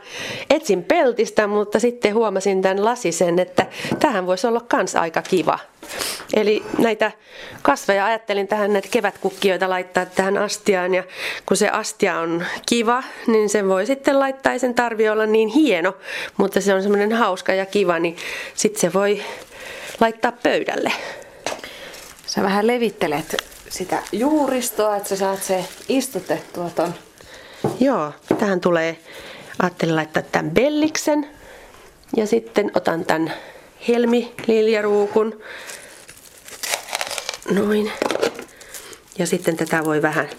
etsin 0.49 0.83
peltistä, 0.83 1.47
mutta 1.47 1.79
sitten 1.79 2.13
huomasin 2.13 2.61
tämän 2.61 2.85
lasisen, 2.85 3.39
että 3.39 3.65
tähän 3.99 4.27
voisi 4.27 4.47
olla 4.47 4.61
kans 4.61 4.95
aika 4.95 5.21
kiva. 5.21 5.59
Eli 6.33 6.63
näitä 6.77 7.11
kasveja 7.61 8.05
ajattelin 8.05 8.47
tähän 8.47 8.73
näitä 8.73 8.87
kevätkukkioita 8.91 9.69
laittaa 9.69 10.05
tähän 10.05 10.37
astiaan 10.37 10.93
ja 10.93 11.03
kun 11.45 11.57
se 11.57 11.69
astia 11.69 12.19
on 12.19 12.45
kiva, 12.69 13.03
niin 13.27 13.49
sen 13.49 13.69
voi 13.69 13.85
sitten 13.85 14.19
laittaa, 14.19 14.53
ei 14.53 14.59
sen 14.59 14.73
tarvi 14.73 15.09
olla 15.09 15.25
niin 15.25 15.49
hieno, 15.49 15.97
mutta 16.37 16.61
se 16.61 16.73
on 16.73 16.81
semmoinen 16.81 17.13
hauska 17.13 17.53
ja 17.53 17.65
kiva, 17.65 17.99
niin 17.99 18.15
sitten 18.55 18.81
se 18.81 18.93
voi 18.93 19.23
laittaa 19.99 20.31
pöydälle. 20.31 20.91
Sä 22.25 22.43
vähän 22.43 22.67
levittelet 22.67 23.52
sitä 23.69 24.03
juuristoa, 24.11 24.95
että 24.95 25.09
sä 25.09 25.15
saat 25.15 25.43
se 25.43 25.65
istutettua 25.89 26.69
ton. 26.69 26.93
Joo, 27.79 28.13
tähän 28.39 28.61
tulee, 28.61 28.97
ajattelin 29.59 29.95
laittaa 29.95 30.23
tämän 30.23 30.51
belliksen 30.51 31.27
ja 32.17 32.27
sitten 32.27 32.71
otan 32.75 33.05
tämän 33.05 33.33
helmililjaruukun. 33.87 35.41
Noin. 37.51 37.91
Ja 39.17 39.25
sitten 39.27 39.57
tätä 39.57 39.85
voi 39.85 40.01
vähän, 40.01 40.29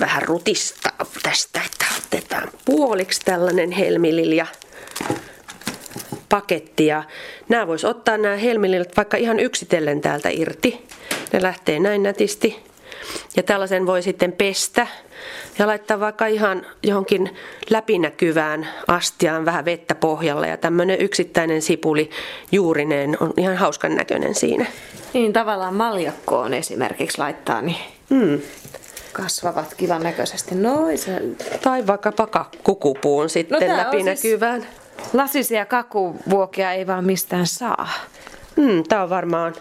vähän 0.00 0.22
rutistaa 0.22 1.06
tästä, 1.22 1.60
että 1.66 1.84
otetaan 1.98 2.48
puoliksi 2.64 3.20
tällainen 3.24 3.70
helmililja 3.70 4.46
paketti. 6.28 6.86
Ja 6.86 7.02
nämä 7.48 7.66
voisi 7.66 7.86
ottaa 7.86 8.18
nämä 8.18 8.36
helmililjat 8.36 8.96
vaikka 8.96 9.16
ihan 9.16 9.40
yksitellen 9.40 10.00
täältä 10.00 10.28
irti. 10.28 10.86
Ne 11.32 11.42
lähtee 11.42 11.78
näin 11.78 12.02
nätisti. 12.02 12.62
Ja 13.36 13.42
tällaisen 13.42 13.86
voi 13.86 14.02
sitten 14.02 14.32
pestä 14.32 14.86
ja 15.58 15.66
laittaa 15.66 16.00
vaikka 16.00 16.26
ihan 16.26 16.66
johonkin 16.82 17.36
läpinäkyvään 17.70 18.68
astiaan 18.88 19.44
vähän 19.44 19.64
vettä 19.64 19.94
pohjalle. 19.94 20.48
Ja 20.48 20.56
tämmöinen 20.56 21.00
yksittäinen 21.00 21.62
sipuli 21.62 22.10
juurineen 22.52 23.16
on 23.20 23.32
ihan 23.36 23.56
hauskan 23.56 23.94
näköinen 23.96 24.34
siinä. 24.34 24.66
Niin 25.14 25.32
tavallaan 25.32 25.74
maljakkoon 25.74 26.54
esimerkiksi 26.54 27.18
laittaa, 27.18 27.62
niin 27.62 27.76
Mm. 28.10 28.40
kasvavat 29.12 29.74
kivan 29.74 30.02
näköisesti. 30.02 30.54
Noin 30.54 30.98
se 30.98 31.22
Tai 31.62 31.86
vaikkapa 31.86 32.26
kakkukupuun 32.26 33.28
sitten 33.30 33.60
No 33.60 33.66
tää 33.66 33.70
on 33.80 33.84
läpinäkyvään. 33.86 34.66
lasisia 35.12 35.66
kakuvuokia 35.66 36.72
ei 36.72 36.86
vaan 36.86 37.04
mistään 37.04 37.46
saa. 37.46 37.88
Hmm, 38.56 38.82
Tämä 38.88 39.02
on 39.02 39.10
varmaan 39.10 39.54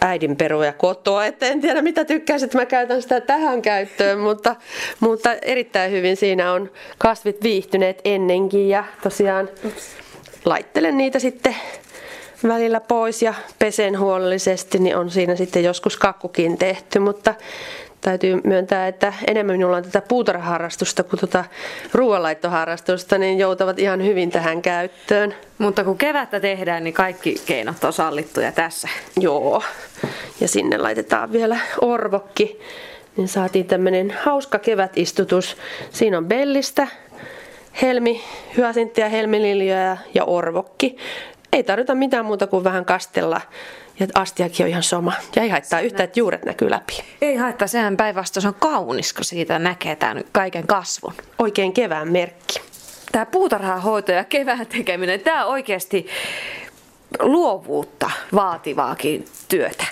äidin 0.00 0.36
peruja 0.36 0.72
kotoa, 0.72 1.26
että 1.26 1.46
en 1.46 1.60
tiedä 1.60 1.82
mitä 1.82 2.04
tykkäisit, 2.04 2.46
että 2.46 2.58
mä 2.58 2.66
käytän 2.66 3.02
sitä 3.02 3.20
tähän 3.20 3.62
käyttöön, 3.62 4.18
mutta, 4.28 4.56
mutta 5.00 5.32
erittäin 5.32 5.92
hyvin 5.92 6.16
siinä 6.16 6.52
on 6.52 6.70
kasvit 6.98 7.42
viihtyneet 7.42 8.00
ennenkin. 8.04 8.68
Ja 8.68 8.84
tosiaan 9.02 9.48
laittelen 10.44 10.96
niitä 10.96 11.18
sitten 11.18 11.56
välillä 12.48 12.80
pois 12.80 13.22
ja 13.22 13.34
pesen 13.58 13.98
huolellisesti, 13.98 14.78
niin 14.78 14.96
on 14.96 15.10
siinä 15.10 15.36
sitten 15.36 15.64
joskus 15.64 15.96
kakkukin 15.96 16.58
tehty, 16.58 16.98
mutta 16.98 17.34
täytyy 18.00 18.40
myöntää, 18.44 18.88
että 18.88 19.12
enemmän 19.26 19.54
minulla 19.56 19.76
on 19.76 19.82
tätä 19.82 20.00
puutarhaharrastusta 20.08 21.02
kuin 21.02 21.20
tuota 21.20 21.44
ruoanlaittoharrastusta, 21.94 23.18
niin 23.18 23.38
joutavat 23.38 23.78
ihan 23.78 24.04
hyvin 24.04 24.30
tähän 24.30 24.62
käyttöön. 24.62 25.34
Mutta 25.58 25.84
kun 25.84 25.98
kevättä 25.98 26.40
tehdään, 26.40 26.84
niin 26.84 26.94
kaikki 26.94 27.36
keinot 27.46 27.84
on 27.84 27.92
sallittuja 27.92 28.52
tässä. 28.52 28.88
Joo. 29.20 29.62
Ja 30.40 30.48
sinne 30.48 30.78
laitetaan 30.78 31.32
vielä 31.32 31.58
orvokki. 31.80 32.60
Niin 33.16 33.28
saatiin 33.28 33.66
tämmönen 33.66 34.14
hauska 34.22 34.58
kevätistutus. 34.58 35.56
Siinä 35.90 36.18
on 36.18 36.26
bellistä, 36.26 36.86
helmi, 37.82 38.20
hyasinttia, 38.56 39.08
helmililjoja 39.08 39.96
ja 40.14 40.24
orvokki. 40.24 40.96
Ei 41.52 41.62
tarvita 41.62 41.94
mitään 41.94 42.24
muuta 42.24 42.46
kuin 42.46 42.64
vähän 42.64 42.84
kastella. 42.84 43.40
Ja 44.00 44.06
astiakin 44.14 44.64
on 44.64 44.70
ihan 44.70 44.82
sama. 44.82 45.12
Ja 45.36 45.42
ei 45.42 45.48
haittaa 45.48 45.80
yhtään, 45.80 46.04
että 46.04 46.20
juuret 46.20 46.44
näkyy 46.44 46.70
läpi. 46.70 47.04
Ei 47.22 47.36
haittaa, 47.36 47.68
sehän 47.68 47.96
päinvastoin 47.96 48.42
se 48.42 48.48
on 48.48 48.54
kaunis, 48.54 49.12
kun 49.12 49.24
siitä 49.24 49.58
näkee 49.58 49.96
tämän 49.96 50.24
kaiken 50.32 50.66
kasvun. 50.66 51.14
Oikein 51.38 51.72
kevään 51.72 52.12
merkki. 52.12 52.60
Tämä 53.12 53.26
puutarhahoito 53.26 54.12
ja 54.12 54.24
kevään 54.24 54.66
tekeminen, 54.66 55.20
tämä 55.20 55.44
on 55.44 55.52
oikeasti 55.52 56.06
luovuutta 57.18 58.10
vaativaakin 58.34 59.24
työtä. 59.48 59.84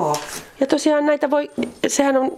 Joo. 0.00 0.16
Ja 0.60 0.66
tosiaan 0.66 1.06
näitä 1.06 1.30
voi, 1.30 1.50
sehän 1.86 2.16
on 2.16 2.36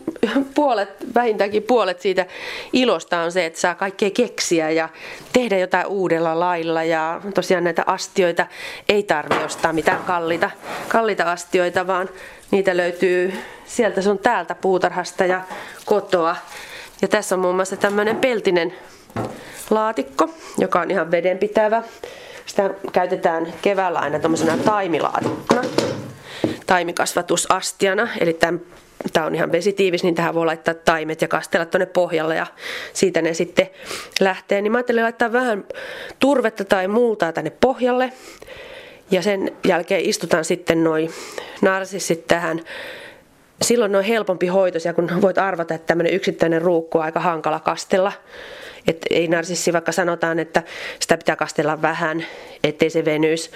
puolet, 0.55 0.89
vähintäänkin 1.15 1.63
puolet 1.63 2.01
siitä 2.01 2.27
ilosta 2.73 3.21
on 3.21 3.33
se, 3.33 3.47
että 3.47 3.61
saa 3.61 3.75
kaikkea 3.75 4.11
keksiä 4.11 4.71
ja 4.71 4.89
tehdä 5.33 5.59
jotain 5.59 5.87
uudella 5.87 6.41
lailla. 6.41 6.85
Ja 6.85 7.21
tosiaan 7.35 7.65
näitä 7.65 7.83
astioita 7.87 8.47
ei 8.89 9.03
tarvi 9.03 9.45
ostaa 9.45 9.73
mitään 9.73 10.05
kalliita, 10.05 10.51
kalliita 10.89 11.33
astioita, 11.33 11.87
vaan 11.87 12.09
niitä 12.51 12.77
löytyy 12.77 13.33
sieltä 13.65 14.03
sun 14.03 14.19
täältä 14.19 14.55
puutarhasta 14.55 15.25
ja 15.25 15.41
kotoa. 15.85 16.37
Ja 17.03 17.09
tässä 17.09 17.35
on 17.35 17.41
muun 17.41 17.55
muassa 17.55 17.77
tämmöinen 17.77 18.17
peltinen 18.17 18.75
laatikko, 19.71 20.29
joka 20.59 20.81
on 20.81 20.91
ihan 20.91 21.11
vedenpitävä. 21.11 21.83
Sitä 22.47 22.71
käytetään 22.93 23.55
keväällä 23.63 23.99
aina 23.99 24.19
tuommoisena 24.19 24.57
taimilaatikkona 24.57 25.63
taimikasvatusastiana, 26.67 28.09
eli 28.21 28.39
tämä 29.13 29.27
on 29.27 29.35
ihan 29.35 29.53
vesitiivis, 29.53 30.03
niin 30.03 30.15
tähän 30.15 30.35
voi 30.35 30.47
laittaa 30.47 30.75
taimet 30.75 31.23
ja 31.23 31.29
kastella 31.29 31.67
tuonne 31.67 31.87
pohjalle 31.87 32.37
ja 32.37 32.47
siitä 32.93 33.23
ne 33.23 33.35
sitten 33.35 33.71
lähtee. 34.21 34.63
Niin 34.63 34.73
mä 34.73 34.79
ajattelin 34.79 35.03
laittaa 35.03 35.33
vähän 35.33 35.65
turvetta 36.19 36.65
tai 36.65 36.89
multaa 36.89 37.33
tänne 37.33 37.51
pohjalle 37.51 38.13
ja 39.11 39.23
sen 39.23 39.51
jälkeen 39.69 40.01
istutaan 40.05 40.45
sitten 40.45 40.85
noin 40.85 41.11
narsissit 41.61 42.27
tähän. 42.27 42.61
Silloin 43.63 43.93
ne 43.93 43.99
on 43.99 44.05
helpompi 44.05 44.47
hoitoisia, 44.47 44.95
kun 44.95 45.23
voit 45.23 45.39
arvata, 45.39 45.75
että 45.75 45.87
tämmöinen 45.87 46.15
yksittäinen 46.15 46.63
ruukku 46.63 46.99
on 46.99 47.05
aika 47.05 47.21
hankala 47.21 47.61
kastella. 47.61 48.13
Että 48.87 49.07
ei 49.11 49.29
narsissi, 49.29 49.73
vaikka 49.73 49.93
sanotaan, 49.93 50.39
että 50.39 50.63
sitä 51.01 51.17
pitää 51.17 51.37
kastella 51.37 51.83
vähän, 51.83 52.27
ettei 52.65 52.91
se 52.91 53.05
venyisi, 53.05 53.51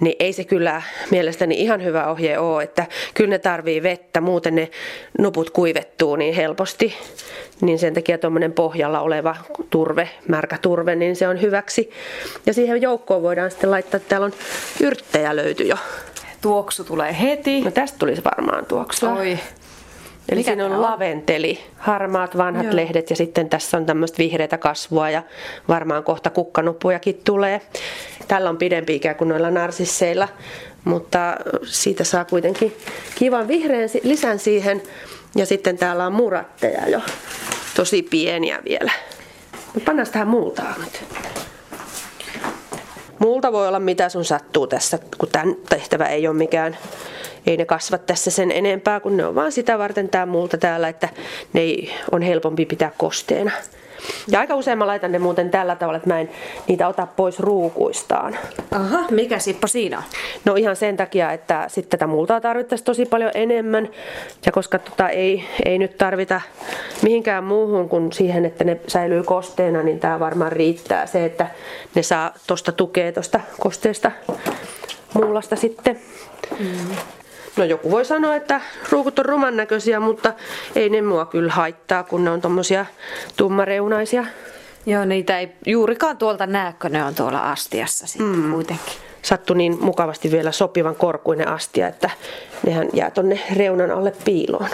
niin 0.00 0.16
ei 0.18 0.32
se 0.32 0.44
kyllä 0.44 0.82
mielestäni 1.10 1.60
ihan 1.60 1.84
hyvä 1.84 2.06
ohje 2.06 2.38
ole, 2.38 2.62
että 2.62 2.86
kyllä 3.14 3.30
ne 3.30 3.38
tarvii 3.38 3.82
vettä, 3.82 4.20
muuten 4.20 4.54
ne 4.54 4.70
nuput 5.18 5.50
kuivettuu 5.50 6.16
niin 6.16 6.34
helposti. 6.34 6.94
Niin 7.60 7.78
sen 7.78 7.94
takia 7.94 8.18
tuommoinen 8.18 8.52
pohjalla 8.52 9.00
oleva 9.00 9.36
turve, 9.70 10.10
märkä 10.28 10.58
turve, 10.58 10.94
niin 10.94 11.16
se 11.16 11.28
on 11.28 11.40
hyväksi. 11.40 11.90
Ja 12.46 12.54
siihen 12.54 12.82
joukkoon 12.82 13.22
voidaan 13.22 13.50
sitten 13.50 13.70
laittaa, 13.70 13.96
että 13.96 14.08
täällä 14.08 14.24
on 14.24 14.32
yrttejä 14.80 15.36
löyty 15.36 15.64
jo. 15.64 15.76
Tuoksu 16.40 16.84
tulee 16.84 17.16
heti. 17.20 17.60
No 17.60 17.70
tästä 17.70 17.98
tulisi 17.98 18.24
varmaan 18.24 18.66
tuoksua. 18.66 19.12
Oi. 19.12 19.38
Eli 20.28 20.40
Mikä 20.40 20.50
siinä 20.50 20.66
on 20.66 20.72
on? 20.72 20.82
laventeli, 20.82 21.58
harmaat 21.76 22.36
vanhat 22.36 22.64
Joo. 22.64 22.76
Lehdet 22.76 23.10
ja 23.10 23.16
sitten 23.16 23.48
tässä 23.48 23.76
on 23.76 23.86
tämmöistä 23.86 24.18
vihreätä 24.18 24.58
kasvua 24.58 25.10
ja 25.10 25.22
varmaan 25.68 26.04
kohta 26.04 26.30
kukkanuppujakin 26.30 27.20
tulee. 27.24 27.60
Tällä 28.28 28.50
on 28.50 28.58
pidempi 28.58 28.94
ikä 28.94 29.14
kuin 29.14 29.28
noilla 29.28 29.50
narsisseilla, 29.50 30.28
mutta 30.84 31.36
siitä 31.62 32.04
saa 32.04 32.24
kuitenkin 32.24 32.76
kivan 33.14 33.48
vihreän 33.48 33.88
lisän 34.02 34.38
siihen. 34.38 34.82
Ja 35.36 35.46
sitten 35.46 35.78
täällä 35.78 36.06
on 36.06 36.12
muratteja 36.12 36.88
jo, 36.88 37.00
tosi 37.76 38.02
pieniä 38.02 38.58
vielä. 38.64 38.92
Mutta 39.74 39.86
pannaan 39.86 40.08
tähän 40.12 40.28
multaa 40.28 40.74
nyt. 40.78 41.04
Multa 43.18 43.52
voi 43.52 43.68
olla 43.68 43.80
mitä 43.80 44.08
sun 44.08 44.24
sattuu 44.24 44.66
tässä, 44.66 44.98
kun 45.18 45.28
tämän 45.28 45.56
tehtävä 45.68 46.06
ei 46.06 46.28
ole 46.28 46.36
mikään, 46.36 46.78
ei 47.48 47.56
ne 47.56 47.64
kasva 47.64 47.98
tässä 47.98 48.30
sen 48.30 48.52
enempää, 48.52 49.00
kun 49.00 49.16
ne 49.16 49.26
on 49.26 49.34
vaan 49.34 49.52
sitä 49.52 49.78
varten 49.78 50.08
tämä 50.08 50.26
multa 50.26 50.58
täällä, 50.58 50.88
että 50.88 51.08
ne 51.52 51.60
ei, 51.60 51.94
on 52.12 52.22
helpompi 52.22 52.66
pitää 52.66 52.90
kosteena. 52.98 53.50
Ja 54.28 54.40
aika 54.40 54.54
usein 54.54 54.78
mä 54.78 54.86
laitan 54.86 55.12
ne 55.12 55.18
muuten 55.18 55.50
tällä 55.50 55.76
tavalla, 55.76 55.96
että 55.96 56.08
mä 56.08 56.20
en 56.20 56.30
niitä 56.68 56.88
ota 56.88 57.06
pois 57.06 57.40
ruukuistaan. 57.40 58.38
Aha, 58.70 59.04
mikä 59.10 59.38
Sippo 59.38 59.66
siinä 59.66 59.98
on? 59.98 60.04
No 60.44 60.54
ihan 60.54 60.76
sen 60.76 60.96
takia, 60.96 61.32
että 61.32 61.64
sitten 61.68 61.90
tätä 61.90 62.06
multaa 62.06 62.40
tarvittaisiin 62.40 62.86
tosi 62.86 63.06
paljon 63.06 63.30
enemmän. 63.34 63.88
Ja 64.46 64.52
koska 64.52 64.78
tota 64.78 65.08
ei, 65.08 65.44
ei 65.64 65.78
nyt 65.78 65.98
tarvita 65.98 66.40
mihinkään 67.02 67.44
muuhun 67.44 67.88
kuin 67.88 68.12
siihen, 68.12 68.44
että 68.44 68.64
ne 68.64 68.80
säilyy 68.86 69.22
kosteena, 69.22 69.82
niin 69.82 70.00
tämä 70.00 70.20
varmaan 70.20 70.52
riittää 70.52 71.06
se, 71.06 71.24
että 71.24 71.46
ne 71.94 72.02
saa 72.02 72.34
tuosta 72.46 72.72
tukea 72.72 73.12
tuosta 73.12 73.40
kosteesta 73.60 74.12
mullasta 75.14 75.56
sitten. 75.56 76.00
Mm. 76.58 76.96
No 77.58 77.64
joku 77.64 77.90
voi 77.90 78.04
sanoa, 78.04 78.36
että 78.36 78.60
ruukut 78.90 79.18
on 79.18 79.24
ruman 79.24 79.56
näköisiä, 79.56 80.00
mutta 80.00 80.32
ei 80.74 80.90
ne 80.90 81.02
mua 81.02 81.26
kyllä 81.26 81.52
haittaa, 81.52 82.02
kun 82.02 82.24
ne 82.24 82.30
on 82.30 82.40
tommosia 82.40 82.86
tummareunaisia. 83.36 84.24
Joo, 84.86 85.04
niitä 85.04 85.38
ei 85.38 85.48
juurikaan 85.66 86.16
tuolta 86.16 86.46
näe, 86.46 86.74
kun 86.82 86.92
ne 86.92 87.04
on 87.04 87.14
tuolla 87.14 87.50
astiassa 87.50 88.06
sitten 88.06 88.36
mm. 88.36 88.52
kuitenkin. 88.52 88.94
Sattu 89.22 89.54
niin 89.54 89.78
mukavasti 89.80 90.30
vielä 90.30 90.52
sopivan 90.52 90.94
korkuinen 90.94 91.48
astia, 91.48 91.88
että 91.88 92.10
nehän 92.66 92.88
jää 92.92 93.10
tonne 93.10 93.40
reunan 93.56 93.90
alle 93.90 94.12
piiloon. 94.24 94.68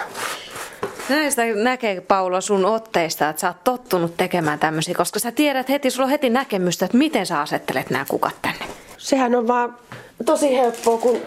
Näistä 1.09 1.43
näkee 1.45 2.01
Paula 2.01 2.41
sun 2.41 2.65
otteista, 2.65 3.29
että 3.29 3.39
sä 3.39 3.47
oot 3.47 3.63
tottunut 3.63 4.17
tekemään 4.17 4.59
tämmöisiä, 4.59 4.95
koska 4.95 5.19
sä 5.19 5.31
tiedät 5.31 5.69
heti, 5.69 5.89
sulla 5.89 6.05
on 6.05 6.11
heti 6.11 6.29
näkemystä, 6.29 6.85
että 6.85 6.97
miten 6.97 7.25
sä 7.25 7.41
asettelet 7.41 7.89
nämä 7.89 8.05
kukat 8.09 8.35
tänne. 8.41 8.65
Sehän 8.97 9.35
on 9.35 9.47
vaan 9.47 9.77
tosi 10.25 10.57
helppoa, 10.57 10.97
kun 10.97 11.21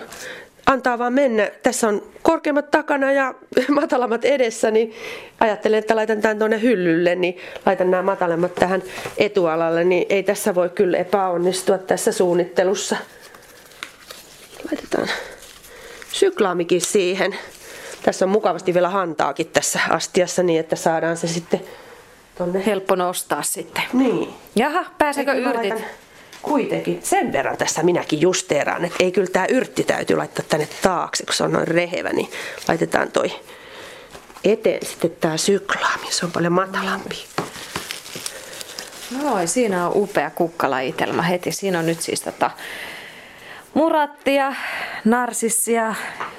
antaa 0.68 0.98
vaan 0.98 1.12
mennä. 1.12 1.50
Tässä 1.62 1.88
on 1.88 2.02
korkeimmat 2.22 2.70
takana 2.70 3.12
ja 3.12 3.34
matalammat 3.80 4.24
edessä, 4.24 4.70
niin 4.70 4.94
ajattelen, 5.40 5.78
että 5.78 5.96
laitan 5.96 6.20
tämän 6.20 6.38
tuonne 6.38 6.62
hyllylle, 6.62 7.14
niin 7.14 7.36
laitan 7.66 7.90
nämä 7.90 8.02
matalemmat 8.02 8.54
tähän 8.54 8.82
etualalle, 9.16 9.84
niin 9.84 10.06
ei 10.08 10.22
tässä 10.22 10.54
voi 10.54 10.68
kyllä 10.68 10.98
epäonnistua 10.98 11.78
tässä 11.78 12.12
suunnittelussa. 12.12 12.96
Laitetaan 14.70 15.08
syklaamikin 16.12 16.80
siihen. 16.80 17.36
Tässä 18.02 18.24
on 18.24 18.30
mukavasti 18.30 18.74
vielä 18.74 18.88
hantaakin 18.88 19.46
tässä 19.46 19.80
astiassa 19.88 20.42
niin, 20.42 20.60
että 20.60 20.76
saadaan 20.76 21.16
se 21.16 21.28
sitten 21.28 21.60
tonne. 22.38 22.66
Helppo 22.66 22.94
nostaa 22.94 23.42
sitten. 23.42 23.82
Niin. 23.92 24.34
Jaha, 24.56 24.84
pääsekö 24.98 25.32
Eikö 25.32 25.48
mä 25.48 25.54
yrtit? 25.54 25.84
Kuitenkin 26.48 27.00
sen 27.02 27.32
verran 27.32 27.56
tässä 27.56 27.82
minäkin 27.82 28.20
justeeraan, 28.20 28.84
että 28.84 29.04
ei 29.04 29.12
kyllä 29.12 29.30
tämä 29.32 29.46
yrtti 29.48 29.84
täytyy 29.84 30.16
laittaa 30.16 30.44
tänne 30.48 30.68
taakse, 30.82 31.24
kun 31.24 31.34
se 31.34 31.44
on 31.44 31.52
noin 31.52 31.68
rehevä, 31.68 32.12
niin 32.12 32.30
laitetaan 32.68 33.12
toi 33.12 33.32
eteen 34.44 34.86
sitten 34.86 35.10
tämä 35.20 35.36
syklaami, 35.36 36.06
se 36.10 36.26
on 36.26 36.32
paljon 36.32 36.52
matalampi. 36.52 37.24
Noin, 39.22 39.48
siinä 39.48 39.86
on 39.86 39.92
upea 39.94 40.30
kukkalajitelma 40.30 41.22
heti. 41.22 41.52
Siinä 41.52 41.78
on 41.78 41.86
nyt 41.86 42.00
siis 42.00 42.20
tota 42.20 42.50
murattia, 43.74 44.54
narsissia, 45.04 45.94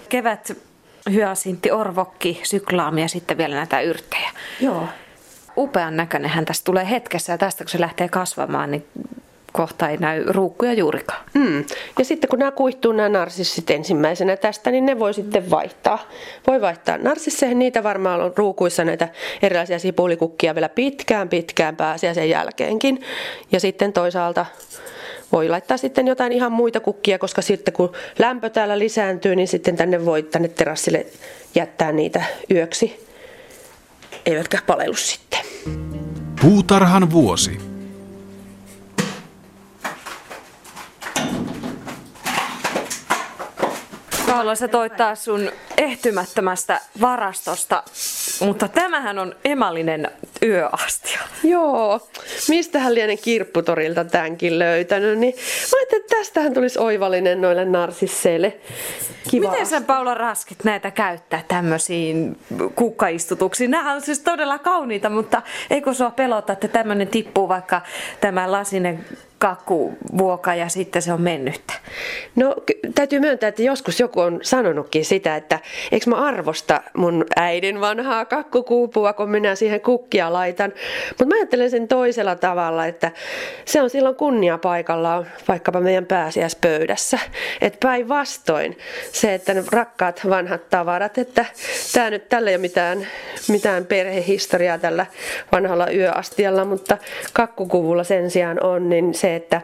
kevät 0.10 0.58
hyasintti, 1.14 1.72
orvokki, 1.72 2.42
syklaami 2.44 3.02
ja 3.02 3.08
sitten 3.08 3.38
vielä 3.38 3.56
näitä 3.56 3.82
yrttejä. 3.82 4.30
Joo. 4.60 4.88
Upean 5.58 5.98
näköinenhän 5.98 6.46
tästä 6.46 6.66
tulee 6.66 6.90
hetkessä 6.90 7.34
ja 7.34 7.38
tästä 7.38 7.64
kun 7.64 7.70
se 7.70 7.80
lähtee 7.80 8.10
kasvamaan, 8.10 8.72
niin 8.72 8.86
kohta 9.60 9.90
ei 9.90 9.98
näy 9.98 10.24
ruukkuja 10.28 10.74
juurikaan. 10.74 11.26
Mm. 11.34 11.66
Ja 12.00 12.06
sitten 12.06 12.30
kun 12.30 12.40
nämä 12.40 12.52
kuihtuu 12.52 12.92
nämä 12.92 13.10
narsissit 13.10 13.70
ensimmäisenä 13.70 14.38
tästä, 14.38 14.72
niin 14.72 14.86
ne 14.86 15.00
voi 15.00 15.14
sitten 15.14 15.50
vaihtaa. 15.50 16.00
Voi 16.48 16.62
vaihtaa 16.62 16.98
narsisseihin, 16.98 17.60
niitä 17.60 17.84
varmaan 17.84 18.22
on 18.22 18.34
ruukuissa 18.36 18.86
näitä 18.86 19.10
erilaisia 19.42 19.80
sipulikukkia 19.80 20.56
vielä 20.56 20.70
pitkään 20.70 21.30
pitkään 21.30 21.76
pääsiäisen 21.76 22.30
jälkeenkin. 22.30 23.02
Ja 23.52 23.60
sitten 23.60 23.94
toisaalta 23.94 24.46
voi 25.32 25.50
laittaa 25.50 25.78
sitten 25.78 26.08
jotain 26.08 26.32
ihan 26.32 26.52
muita 26.52 26.80
kukkia, 26.80 27.20
koska 27.20 27.42
sitten 27.42 27.74
kun 27.74 27.92
lämpö 28.20 28.50
täällä 28.50 28.80
lisääntyy, 28.80 29.36
niin 29.36 29.48
sitten 29.48 29.76
tänne 29.76 30.06
voi 30.06 30.24
tänne 30.24 30.48
terassille 30.48 31.06
jättää 31.56 31.92
niitä 31.92 32.24
yöksi. 32.52 33.08
Eivätkä 34.26 34.60
palelu 34.68 34.96
sitten. 34.96 35.40
Puutarhan 36.42 37.12
vuosi. 37.12 37.69
Paula, 44.40 44.56
sä 44.56 44.68
toit 44.68 44.96
taas 44.96 45.26
sun 45.26 45.52
ehtymättömästä 45.78 46.82
varastosta, 47.02 47.84
mutta 48.40 48.68
tämähän 48.68 49.20
on 49.20 49.36
emallinen 49.46 50.08
yöastia. 50.44 51.20
Joo, 51.44 52.10
mistähän 52.50 52.96
lienen 52.96 53.18
kirpputorilta 53.18 54.06
tämänkin 54.06 54.60
löytänyt, 54.60 55.20
niin 55.20 55.36
mä 55.36 55.80
ajattelin, 55.80 56.04
että 56.04 56.16
tästähän 56.16 56.54
tulisi 56.54 56.80
oivallinen 56.80 57.42
noille 57.42 57.66
narsisseille. 57.66 58.58
Kiva. 59.30 59.52
Miten 59.52 59.66
sä 59.66 59.82
Paula 59.82 60.14
Raskit 60.14 60.64
näitä 60.64 60.92
käyttää 60.92 61.44
tämmöisiin 61.48 62.40
kukkaistutuksiin? 62.76 63.72
Nämä 63.72 63.94
on 63.94 64.02
siis 64.02 64.20
todella 64.20 64.60
kauniita, 64.60 65.10
mutta 65.10 65.42
eikö 65.70 65.94
sua 65.94 66.12
pelota, 66.12 66.54
että 66.54 66.68
tämmöinen 66.68 67.08
tippuu 67.08 67.48
vaikka 67.48 67.82
tämä 68.22 68.52
lasinen 68.52 69.06
kakkuvuoka 69.40 70.56
ja 70.56 70.70
sitten 70.70 71.02
se 71.02 71.14
on 71.14 71.22
mennyttä? 71.22 71.74
No 72.36 72.56
täytyy 72.96 73.20
myöntää, 73.20 73.50
että 73.50 73.64
joskus 73.64 74.00
joku 74.00 74.20
on 74.20 74.40
sanonutkin 74.42 75.06
sitä, 75.06 75.36
että 75.36 75.60
eikö 75.92 76.10
mä 76.10 76.16
arvosta 76.16 76.82
mun 76.98 77.26
äidin 77.36 77.82
vanhaa 77.82 78.26
kakkukuupua, 78.26 79.14
kun 79.14 79.30
minä 79.30 79.56
siihen 79.56 79.82
kukkia 79.82 80.34
laitan. 80.34 80.74
Mutta 81.10 81.26
mä 81.26 81.36
ajattelen 81.36 81.72
sen 81.72 81.88
toisella 81.88 82.36
tavalla, 82.36 82.86
että 82.86 83.12
se 83.66 83.82
on 83.82 83.90
silloin 83.90 84.16
kunnia 84.16 84.58
paikallaan 84.58 85.28
vaikkapa 85.48 85.80
meidän 85.80 86.06
pääsiäispöydässä. 86.06 87.20
Että 87.62 87.88
päinvastoin 87.88 88.78
se, 89.12 89.34
että 89.34 89.54
ne 89.54 89.64
rakkaat 89.72 90.22
vanhat 90.30 90.70
tavarat, 90.70 91.18
että 91.18 91.46
tämä 91.94 92.10
nyt 92.10 92.30
tällä 92.30 92.50
ei 92.50 92.56
ole 92.56 92.62
mitään, 92.62 93.08
mitään 93.48 93.86
perhehistoriaa 93.86 94.78
tällä 94.78 95.06
vanhalla 95.52 95.92
yöastialla, 95.92 96.66
mutta 96.66 96.98
kakkukuvulla 97.34 98.04
sen 98.04 98.32
sijaan 98.32 98.64
on, 98.64 98.90
niin 98.90 99.14
se, 99.14 99.29
että 99.36 99.62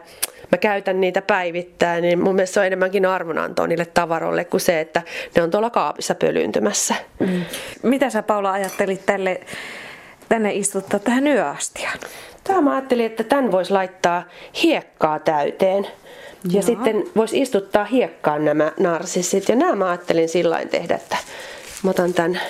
mä 0.52 0.58
käytän 0.58 1.00
niitä 1.00 1.22
päivittäin, 1.22 2.02
niin 2.02 2.18
mun 2.22 2.34
mielestä 2.34 2.54
se 2.54 2.60
on 2.60 2.66
enemmänkin 2.66 3.06
arvonantoa 3.06 3.66
niille 3.66 3.86
tavaroille 3.86 4.44
kuin 4.44 4.60
se, 4.60 4.80
että 4.80 5.02
ne 5.36 5.42
on 5.42 5.50
tuolla 5.50 5.70
kaapissa 5.70 6.14
pölyyntymässä. 6.14 6.94
Mm. 7.18 7.44
Mitä 7.82 8.10
sä 8.10 8.22
Paula 8.22 8.52
ajattelit 8.52 9.06
tälle, 9.06 9.40
tänne 10.28 10.54
istuttaa 10.54 11.00
tähän 11.00 11.26
yöastiaan? 11.26 11.98
Tämä 12.44 12.60
mä 12.60 12.72
ajattelin, 12.72 13.06
että 13.06 13.24
tämän 13.24 13.52
voisi 13.52 13.72
laittaa 13.72 14.22
hiekkaa 14.62 15.18
täyteen. 15.18 15.86
Ja 16.44 16.52
Joo. 16.52 16.62
sitten 16.62 17.04
voisi 17.16 17.40
istuttaa 17.40 17.84
hiekkaan 17.84 18.44
nämä 18.44 18.72
narsissit. 18.80 19.48
Ja 19.48 19.56
nämä 19.56 19.76
mä 19.76 19.88
ajattelin 19.88 20.28
sillä 20.28 20.64
tehdä, 20.70 20.94
että 20.94 21.16
mä 21.82 21.90
otan 21.90 22.14
tämän 22.14 22.40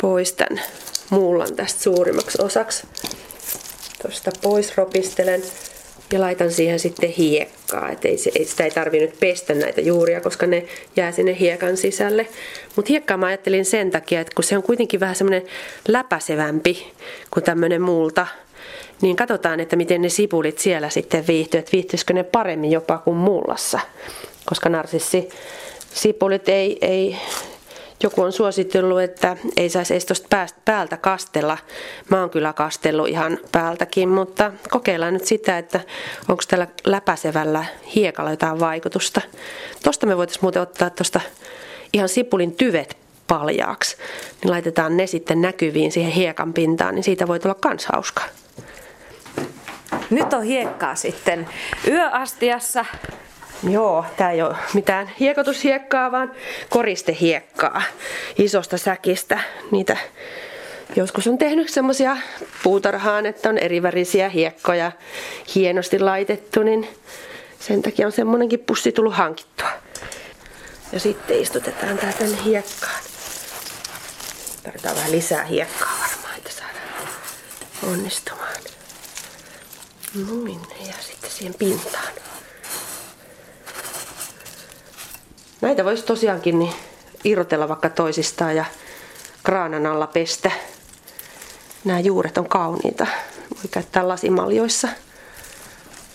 pois 0.00 0.32
tämän 0.32 0.62
mullan 1.10 1.56
tästä 1.56 1.82
suurimmaksi 1.82 2.42
osaksi. 2.42 2.86
Tuosta 4.02 4.30
pois 4.42 4.76
ropistelen 4.76 5.42
ja 6.12 6.20
laitan 6.20 6.52
siihen 6.52 6.78
sitten 6.78 7.10
hiekkaa. 7.10 7.90
Et 7.90 8.04
ei, 8.04 8.18
sitä 8.18 8.64
ei 8.64 8.70
tarvi 8.70 9.00
nyt 9.00 9.20
pestä 9.20 9.54
näitä 9.54 9.80
juuria, 9.80 10.20
koska 10.20 10.46
ne 10.46 10.64
jää 10.96 11.12
sinne 11.12 11.36
hiekan 11.40 11.76
sisälle. 11.76 12.26
Mutta 12.76 12.88
hiekkaa 12.88 13.16
mä 13.16 13.26
ajattelin 13.26 13.64
sen 13.64 13.90
takia, 13.90 14.20
että 14.20 14.34
kun 14.34 14.44
se 14.44 14.56
on 14.56 14.62
kuitenkin 14.62 15.00
vähän 15.00 15.16
semmoinen 15.16 15.46
läpäisevämpi 15.88 16.92
kuin 17.30 17.44
tämmöinen 17.44 17.82
multa, 17.82 18.26
niin 19.02 19.16
katsotaan, 19.16 19.60
että 19.60 19.76
miten 19.76 20.02
ne 20.02 20.08
sipulit 20.08 20.58
siellä 20.58 20.90
sitten 20.90 21.26
viihtyy, 21.26 21.58
että 21.58 21.72
viihtyisikö 21.72 22.14
ne 22.14 22.24
paremmin 22.24 22.70
jopa 22.70 22.98
kuin 22.98 23.16
mullassa. 23.16 23.80
Koska 24.46 24.68
narsissi 24.68 25.28
sipulit 25.94 26.48
ei, 26.48 26.78
ei 26.80 27.16
joku 28.02 28.22
on 28.22 28.32
suositellut, 28.32 29.00
että 29.00 29.36
ei 29.56 29.68
saisi 29.68 29.94
edes 29.94 30.04
tuosta 30.04 30.46
päältä 30.64 30.96
kastella. 30.96 31.58
Mä 32.10 32.20
oon 32.20 32.30
kyllä 32.30 32.52
kastellut 32.52 33.08
ihan 33.08 33.38
päältäkin, 33.52 34.08
mutta 34.08 34.52
kokeillaan 34.70 35.12
nyt 35.12 35.24
sitä, 35.24 35.58
että 35.58 35.80
onko 36.28 36.42
tällä 36.48 36.66
läpäisevällä 36.84 37.64
hiekalla 37.94 38.30
jotain 38.30 38.60
vaikutusta. 38.60 39.20
Tosta 39.82 40.06
me 40.06 40.16
voitaisiin 40.16 40.44
muuten 40.44 40.62
ottaa 40.62 40.90
tuosta 40.90 41.20
ihan 41.92 42.08
sipulin 42.08 42.52
tyvet 42.52 42.96
paljaaksi. 43.26 43.96
Niin 44.42 44.50
laitetaan 44.50 44.96
ne 44.96 45.06
sitten 45.06 45.42
näkyviin 45.42 45.92
siihen 45.92 46.12
hiekan 46.12 46.52
pintaan, 46.52 46.94
niin 46.94 47.04
siitä 47.04 47.28
voi 47.28 47.40
tulla 47.40 47.54
kans 47.54 47.86
hauska. 47.86 48.22
Nyt 50.10 50.32
on 50.32 50.42
hiekkaa 50.42 50.94
sitten 50.94 51.48
yöastiassa. 51.88 52.84
Joo, 53.62 54.04
tää 54.16 54.30
ei 54.30 54.42
ole 54.42 54.56
mitään 54.74 55.10
hiekotushiekkaa, 55.20 56.12
vaan 56.12 56.32
koristehiekkaa 56.70 57.82
isosta 58.38 58.78
säkistä. 58.78 59.40
Niitä 59.70 59.96
joskus 60.96 61.26
on 61.26 61.38
tehnyt 61.38 61.68
semmosia 61.68 62.16
puutarhaan, 62.62 63.26
että 63.26 63.48
on 63.48 63.58
erivärisiä 63.58 64.28
hiekkoja 64.28 64.92
hienosti 65.54 65.98
laitettu, 65.98 66.62
niin 66.62 66.88
sen 67.60 67.82
takia 67.82 68.06
on 68.06 68.12
semmonenkin 68.12 68.60
pussi 68.60 68.92
tullut 68.92 69.14
hankittua. 69.14 69.68
Ja 70.92 71.00
sitten 71.00 71.40
istutetaan 71.40 71.98
tää 71.98 72.12
tänne 72.12 72.44
hiekkaan. 72.44 73.02
Tarvitaan 74.62 74.96
vähän 74.96 75.12
lisää 75.12 75.44
hiekkaa 75.44 75.92
varmaan, 76.00 76.34
että 76.38 76.50
saadaan 76.50 77.08
onnistumaan. 77.92 78.54
Noin, 80.14 80.60
ja 80.86 80.94
sitten 81.00 81.30
siihen 81.30 81.54
pintaan. 81.54 82.12
Näitä 85.66 85.84
voisi 85.84 86.04
tosiaankin 86.04 86.58
niin 86.58 86.72
irrotella 87.24 87.68
vaikka 87.68 87.90
toisistaan 87.90 88.56
ja 88.56 88.64
kraanan 89.42 89.86
alla 89.86 90.06
pestä. 90.06 90.50
Nämä 91.84 92.00
juuret 92.00 92.38
on 92.38 92.48
kauniita. 92.48 93.06
Voi 93.54 93.64
käyttää 93.70 94.08
lasimaljoissa. 94.08 94.88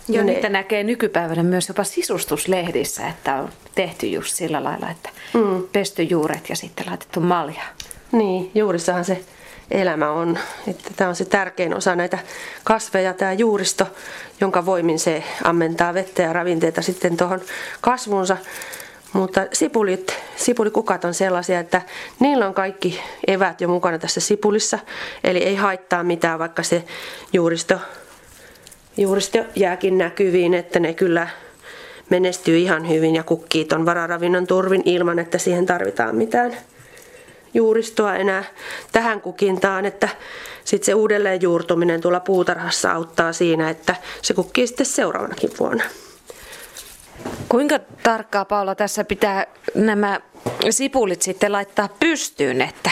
Joo, 0.08 0.26
ne... 0.26 0.34
niitä 0.34 0.50
näkee 0.50 0.84
nykypäivänä 0.84 1.44
myös 1.44 1.68
jopa 1.68 1.84
sisustuslehdissä, 1.84 3.08
että 3.08 3.36
on 3.36 3.50
tehty 3.76 4.08
just 4.08 4.36
sillä 4.36 4.64
lailla, 4.64 4.90
että 4.90 5.10
mm. 5.34 5.64
pesty 5.72 6.04
juuret 6.04 6.50
ja 6.50 6.56
sitten 6.56 6.86
laitettu 6.90 7.20
malja. 7.20 7.64
Niin, 8.12 8.52
juurissahan 8.56 9.06
se 9.06 9.24
elämä 9.72 10.12
on. 10.12 10.40
Että 10.68 10.90
tämä 10.96 11.10
on 11.10 11.16
se 11.16 11.26
tärkein 11.26 11.74
osa 11.74 11.96
näitä 11.96 12.20
kasveja, 12.64 13.14
tämä 13.14 13.34
juuristo, 13.34 13.88
jonka 14.42 14.66
voimin 14.66 15.00
se 15.00 15.24
ammentaa 15.44 15.94
vettä 15.94 16.22
ja 16.22 16.34
ravinteita 16.34 16.82
sitten 16.82 17.18
tuohon 17.18 17.42
kasvunsa. 17.82 18.38
Mutta 19.14 19.48
sipulit, 19.54 20.14
sipulikukat 20.36 21.06
on 21.06 21.14
sellaisia, 21.14 21.60
että 21.60 21.82
niillä 22.20 22.48
on 22.48 22.54
kaikki 22.54 23.00
evät 23.28 23.62
jo 23.62 23.68
mukana 23.68 24.00
tässä 24.00 24.20
sipulissa. 24.20 24.80
Eli 25.24 25.40
ei 25.40 25.56
haittaa 25.56 26.04
mitään, 26.04 26.40
vaikka 26.40 26.64
se 26.64 26.84
juuristo, 27.34 27.80
juuristo 28.98 29.38
jääkin 29.56 29.98
näkyviin, 29.98 30.54
että 30.54 30.80
ne 30.80 30.94
kyllä 30.94 31.28
menestyy 32.10 32.58
ihan 32.58 32.90
hyvin 32.90 33.16
ja 33.16 33.24
kukkii 33.24 33.66
ton 33.66 33.86
vararavinnon 33.86 34.48
turvin 34.48 34.82
ilman, 34.86 35.20
että 35.20 35.38
siihen 35.38 35.66
tarvitaan 35.66 36.16
mitään 36.16 36.58
juuristoa 37.54 38.16
enää 38.16 38.44
tähän 38.92 39.22
kukintaan, 39.22 39.86
että 39.86 40.10
sitten 40.64 40.86
se 40.86 40.94
uudelleen 40.94 41.42
juurtuminen 41.42 42.02
tuolla 42.02 42.20
puutarhassa 42.20 42.92
auttaa 42.92 43.34
siinä, 43.34 43.70
että 43.70 43.96
se 44.22 44.34
kukkii 44.34 44.68
sitten 44.68 44.86
seuraavanakin 44.86 45.52
vuonna. 45.60 45.84
Kuinka 47.50 47.80
tarkkaa 48.04 48.46
Paula 48.46 48.76
tässä 48.76 49.04
pitää 49.04 49.46
nämä 49.76 50.20
sipulit 50.70 51.22
sitten 51.22 51.52
laittaa 51.52 51.90
pystyyn, 52.00 52.62
että 52.62 52.92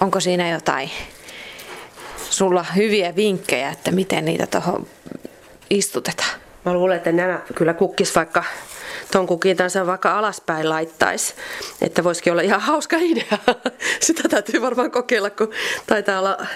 onko 0.00 0.20
siinä 0.20 0.50
jotain 0.50 0.90
sulla 2.30 2.62
hyviä 2.76 3.16
vinkkejä, 3.16 3.70
että 3.70 3.90
miten 3.90 4.24
niitä 4.24 4.46
tuohon 4.46 4.86
istutetaan? 5.70 6.40
Mä 6.64 6.72
luulen, 6.72 6.96
että 6.96 7.12
nämä 7.12 7.40
kyllä 7.54 7.74
kukkis 7.74 8.14
vaikka 8.14 8.44
ton 9.12 9.26
kukintansa 9.26 9.86
vaikka 9.86 10.18
alaspäin 10.18 10.68
laittaisi. 10.68 11.34
Että 11.82 12.04
voisikin 12.04 12.32
olla 12.32 12.42
ihan 12.42 12.60
hauska 12.60 12.96
idea. 13.00 13.38
Sitä 14.00 14.28
täytyy 14.28 14.62
varmaan 14.62 14.90
kokeilla, 14.90 15.30
kun 15.30 15.50
taitaa 15.86 16.18
olla 16.18 16.46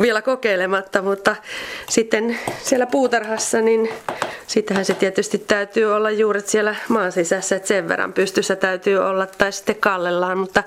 vielä 0.00 0.22
kokeilematta. 0.22 1.02
Mutta 1.02 1.36
sitten 1.88 2.38
siellä 2.62 2.86
puutarhassa, 2.86 3.60
niin 3.60 3.88
sittenhän 4.52 4.84
se 4.84 4.94
tietysti 4.94 5.38
täytyy 5.38 5.94
olla 5.94 6.10
juuret 6.10 6.48
siellä 6.48 6.76
maan 6.88 7.12
sisässä, 7.12 7.56
että 7.56 7.68
sen 7.68 7.88
verran 7.88 8.12
pystyssä 8.12 8.56
täytyy 8.56 8.98
olla 8.98 9.26
tai 9.26 9.52
sitten 9.52 9.76
kallellaan, 9.76 10.38
mutta 10.38 10.62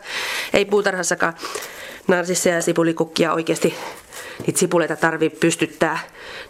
ei 0.54 0.66
puutarhassakaan 0.66 1.34
narsisseja 2.08 2.56
ja 2.56 2.62
sipulikukkia 2.62 3.34
oikeasti 3.34 3.76
niitä 4.48 4.60
sipuleita 4.60 4.96
tarvii 4.96 5.30
pystyttää. 5.30 6.00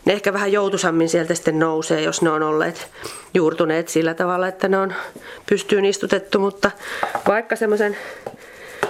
Ne 0.06 0.14
ehkä 0.14 0.34
vähän 0.34 0.52
joutusammin 0.52 1.10
sieltä 1.10 1.36
sitten 1.36 1.60
nousee, 1.60 2.02
jos 2.02 2.22
ne 2.22 2.30
on 2.30 2.44
olleet 2.44 2.88
juurtuneet 3.34 3.88
sillä 3.88 4.14
tavalla, 4.14 4.48
että 4.48 4.68
ne 4.68 4.78
on 4.78 4.94
pystyyn 5.50 5.86
istutettu, 5.86 6.40
mutta 6.40 6.72
vaikka 7.28 7.56
semmoisen 7.56 7.98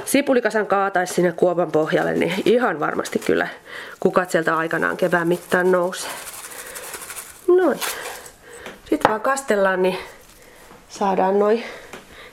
sipulikasan 0.06 0.68
kaataisi 0.68 1.14
sinne 1.14 1.32
kuopan 1.32 1.72
pohjalle, 1.72 2.14
niin 2.14 2.34
ihan 2.46 2.80
varmasti 2.80 3.20
kyllä 3.20 3.48
kukat 4.00 4.32
sieltä 4.32 4.58
aikanaan 4.58 4.98
kevään 4.98 5.28
mittaan 5.28 5.72
nousee. 5.72 6.12
Noin. 7.48 7.80
Sitten 8.90 9.10
vaan 9.10 9.22
kastellaan, 9.22 9.82
niin 9.82 9.98
saadaan 10.90 11.40
noin 11.40 11.64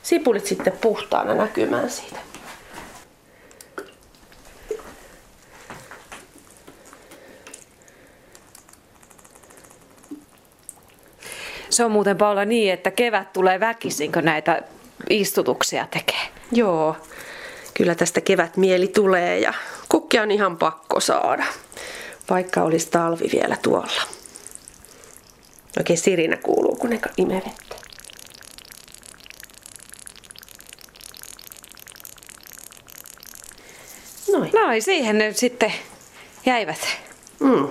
sipulit 0.03 0.47
sitten 0.47 0.73
puhtaana 0.81 1.35
näkymään 1.35 1.91
siitä. 1.91 2.19
Se 11.71 11.85
on 11.85 11.91
muuten 11.91 12.19
Paula 12.19 12.45
niin, 12.45 12.73
että 12.73 12.91
kevät 12.91 13.33
tulee 13.33 13.61
väkisin, 13.61 14.13
kun 14.13 14.25
näitä 14.25 14.63
istutuksia 15.11 15.87
tekee. 15.91 16.29
Joo, 16.53 16.97
kyllä 17.75 17.95
tästä 17.95 18.21
kevät 18.21 18.57
mieli 18.57 18.89
tulee 18.89 19.39
ja 19.39 19.55
kukkia 19.89 20.23
on 20.23 20.31
ihan 20.31 20.59
pakko 20.59 21.01
saada, 21.01 21.45
vaikka 22.31 22.63
olisi 22.63 22.91
talvi 22.91 23.31
vielä 23.33 23.57
tuolla. 23.63 24.22
Oikein 25.79 25.99
sirinä 25.99 26.37
kuuluu, 26.37 26.77
kun 26.77 26.91
ne 26.91 27.01
imee 27.17 27.43
vettä. 27.47 27.77
Noin. 34.33 34.51
Noin, 34.53 34.83
siihen 34.83 35.19
ne 35.19 35.33
sitten 35.33 35.73
jäivät. 36.47 36.99
Mm. 37.41 37.69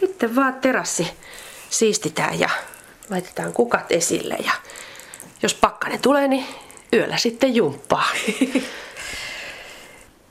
Sitten 0.00 0.36
vaan 0.36 0.54
terassi 0.54 1.10
siistitään 1.70 2.40
ja 2.40 2.48
laitetaan 3.10 3.52
kukat 3.52 3.92
esille 3.92 4.36
ja 4.44 4.52
jos 5.42 5.54
pakkanen 5.54 6.00
tulee, 6.00 6.28
niin 6.28 6.46
yöllä 6.92 7.16
sitten 7.16 7.54
jumppaa. 7.54 8.08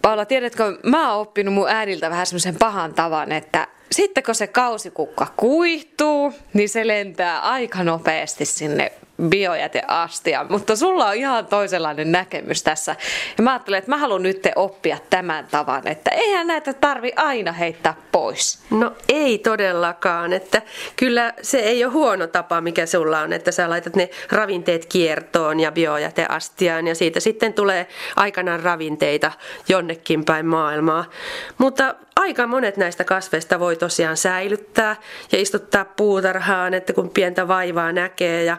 Paula, 0.01 0.25
tiedätkö, 0.25 0.77
mä 0.83 1.11
oon 1.11 1.21
oppinut 1.21 1.53
mun 1.53 1.69
äidiltä 1.69 2.09
vähän 2.09 2.25
semmoisen 2.25 2.55
pahan 2.55 2.93
tavan, 2.93 3.31
että 3.31 3.67
sitten 3.91 4.23
kun 4.23 4.35
se 4.35 4.47
kausikukka 4.47 5.27
kuihtuu, 5.37 6.33
niin 6.53 6.69
se 6.69 6.87
lentää 6.87 7.39
aika 7.39 7.83
nopeasti 7.83 8.45
sinne 8.45 8.91
biojäteastia, 9.23 10.45
mutta 10.49 10.75
sulla 10.75 11.07
on 11.07 11.15
ihan 11.15 11.45
toisenlainen 11.45 12.11
näkemys 12.11 12.63
tässä. 12.63 12.95
Ja 13.37 13.43
mä 13.43 13.51
ajattelen, 13.51 13.77
että 13.77 13.91
mä 13.91 13.97
haluan 13.97 14.23
nyt 14.23 14.47
oppia 14.55 14.97
tämän 15.09 15.47
tavan, 15.51 15.87
että 15.87 16.11
eihän 16.11 16.47
näitä 16.47 16.73
tarvi 16.73 17.13
aina 17.15 17.51
heittää 17.51 17.95
pois. 18.11 18.59
No 18.69 18.93
ei 19.09 19.37
todellakaan, 19.37 20.33
että 20.33 20.61
kyllä 20.95 21.33
se 21.41 21.59
ei 21.59 21.85
ole 21.85 21.93
huono 21.93 22.27
tapa, 22.27 22.61
mikä 22.61 22.85
sulla 22.85 23.19
on, 23.19 23.33
että 23.33 23.51
sä 23.51 23.69
laitat 23.69 23.95
ne 23.95 24.09
ravinteet 24.31 24.85
kiertoon 24.85 25.59
ja 25.59 25.71
biojäteastiaan 25.71 26.87
ja 26.87 26.95
siitä 26.95 27.19
sitten 27.19 27.53
tulee 27.53 27.87
aikanaan 28.15 28.59
ravinteita 28.59 29.31
jonnekin 29.69 30.25
päin 30.25 30.45
maailmaa. 30.45 31.05
Mutta 31.57 31.95
aika 32.19 32.47
monet 32.47 32.77
näistä 32.77 33.03
kasveista 33.03 33.59
voi 33.59 33.75
tosiaan 33.75 34.17
säilyttää 34.17 34.95
ja 35.31 35.41
istuttaa 35.41 35.85
puutarhaan, 35.85 36.73
että 36.73 36.93
kun 36.93 37.09
pientä 37.09 37.47
vaivaa 37.47 37.91
näkee. 37.91 38.43
Ja 38.43 38.57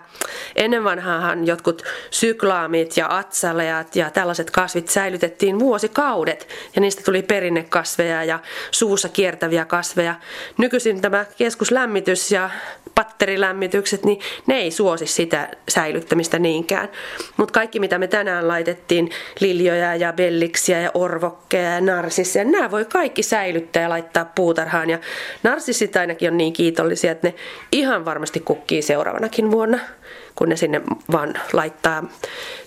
ennen 0.56 0.84
vanhaahan 0.84 1.46
jotkut 1.46 1.82
syklaamit 2.10 2.96
ja 2.96 3.16
atsaleat 3.16 3.96
ja 3.96 4.10
tällaiset 4.10 4.50
kasvit 4.50 4.88
säilytettiin 4.88 5.58
vuosikaudet 5.58 6.48
ja 6.74 6.80
niistä 6.80 7.02
tuli 7.04 7.22
perinnekasveja 7.22 8.24
ja 8.24 8.38
suussa 8.70 9.08
kiertäviä 9.08 9.64
kasveja. 9.64 10.14
Nykyisin 10.58 11.00
tämä 11.00 11.24
keskuslämmitys 11.38 12.32
ja 12.32 12.50
patterilämmitykset, 12.94 14.04
niin 14.04 14.20
ne 14.46 14.54
ei 14.54 14.70
suosi 14.70 15.06
sitä 15.06 15.48
säilyttämistä 15.68 16.38
niinkään. 16.38 16.88
Mutta 17.36 17.52
kaikki 17.52 17.80
mitä 17.80 17.98
me 17.98 18.06
tänään 18.06 18.48
laitettiin, 18.48 19.10
liljoja 19.40 19.96
ja 19.96 20.12
belliksiä 20.12 20.80
ja 20.80 20.90
orvokkeja 20.94 21.70
ja 21.70 21.80
narsisseja, 21.80 22.44
nämä 22.44 22.70
voi 22.70 22.84
kaikki 22.84 23.22
säilyttää 23.22 23.45
ja 23.74 23.88
laittaa 23.88 24.24
puutarhaan. 24.24 24.90
Ja 24.90 24.98
narsissit 25.42 25.96
ainakin 25.96 26.30
on 26.30 26.36
niin 26.36 26.52
kiitollisia, 26.52 27.12
että 27.12 27.28
ne 27.28 27.34
ihan 27.72 28.04
varmasti 28.04 28.40
kukkii 28.40 28.82
seuraavanakin 28.82 29.50
vuonna 29.50 29.78
kun 30.36 30.48
ne 30.48 30.56
sinne 30.56 30.80
vaan 31.12 31.34
laittaa, 31.52 32.04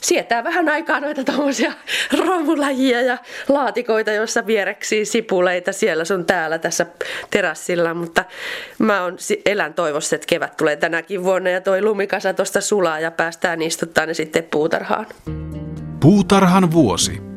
sietää 0.01 0.43
vähän 0.43 0.69
aikaa 0.69 0.99
noita 0.99 1.23
tommosia 1.23 1.73
romulajia 2.25 3.01
ja 3.01 3.17
laatikoita, 3.49 4.11
joissa 4.11 4.45
viereksi 4.45 5.05
sipuleita 5.05 5.73
siellä 5.73 6.05
sun 6.05 6.25
täällä 6.25 6.59
tässä 6.59 6.85
terassilla, 7.29 7.93
mutta 7.93 8.25
mä 8.79 9.03
on, 9.03 9.17
elän 9.45 9.73
toivossa, 9.73 10.15
että 10.15 10.27
kevät 10.27 10.57
tulee 10.57 10.75
tänäkin 10.75 11.23
vuonna 11.23 11.49
ja 11.49 11.61
toi 11.61 11.81
lumikasa 11.81 12.33
tosta 12.33 12.61
sulaa 12.61 12.99
ja 12.99 13.11
päästään 13.11 13.61
istuttaa 13.61 14.05
ne 14.05 14.13
sitten 14.13 14.43
puutarhaan. 14.43 15.07
Puutarhan 15.99 16.71
vuosi. 16.71 17.28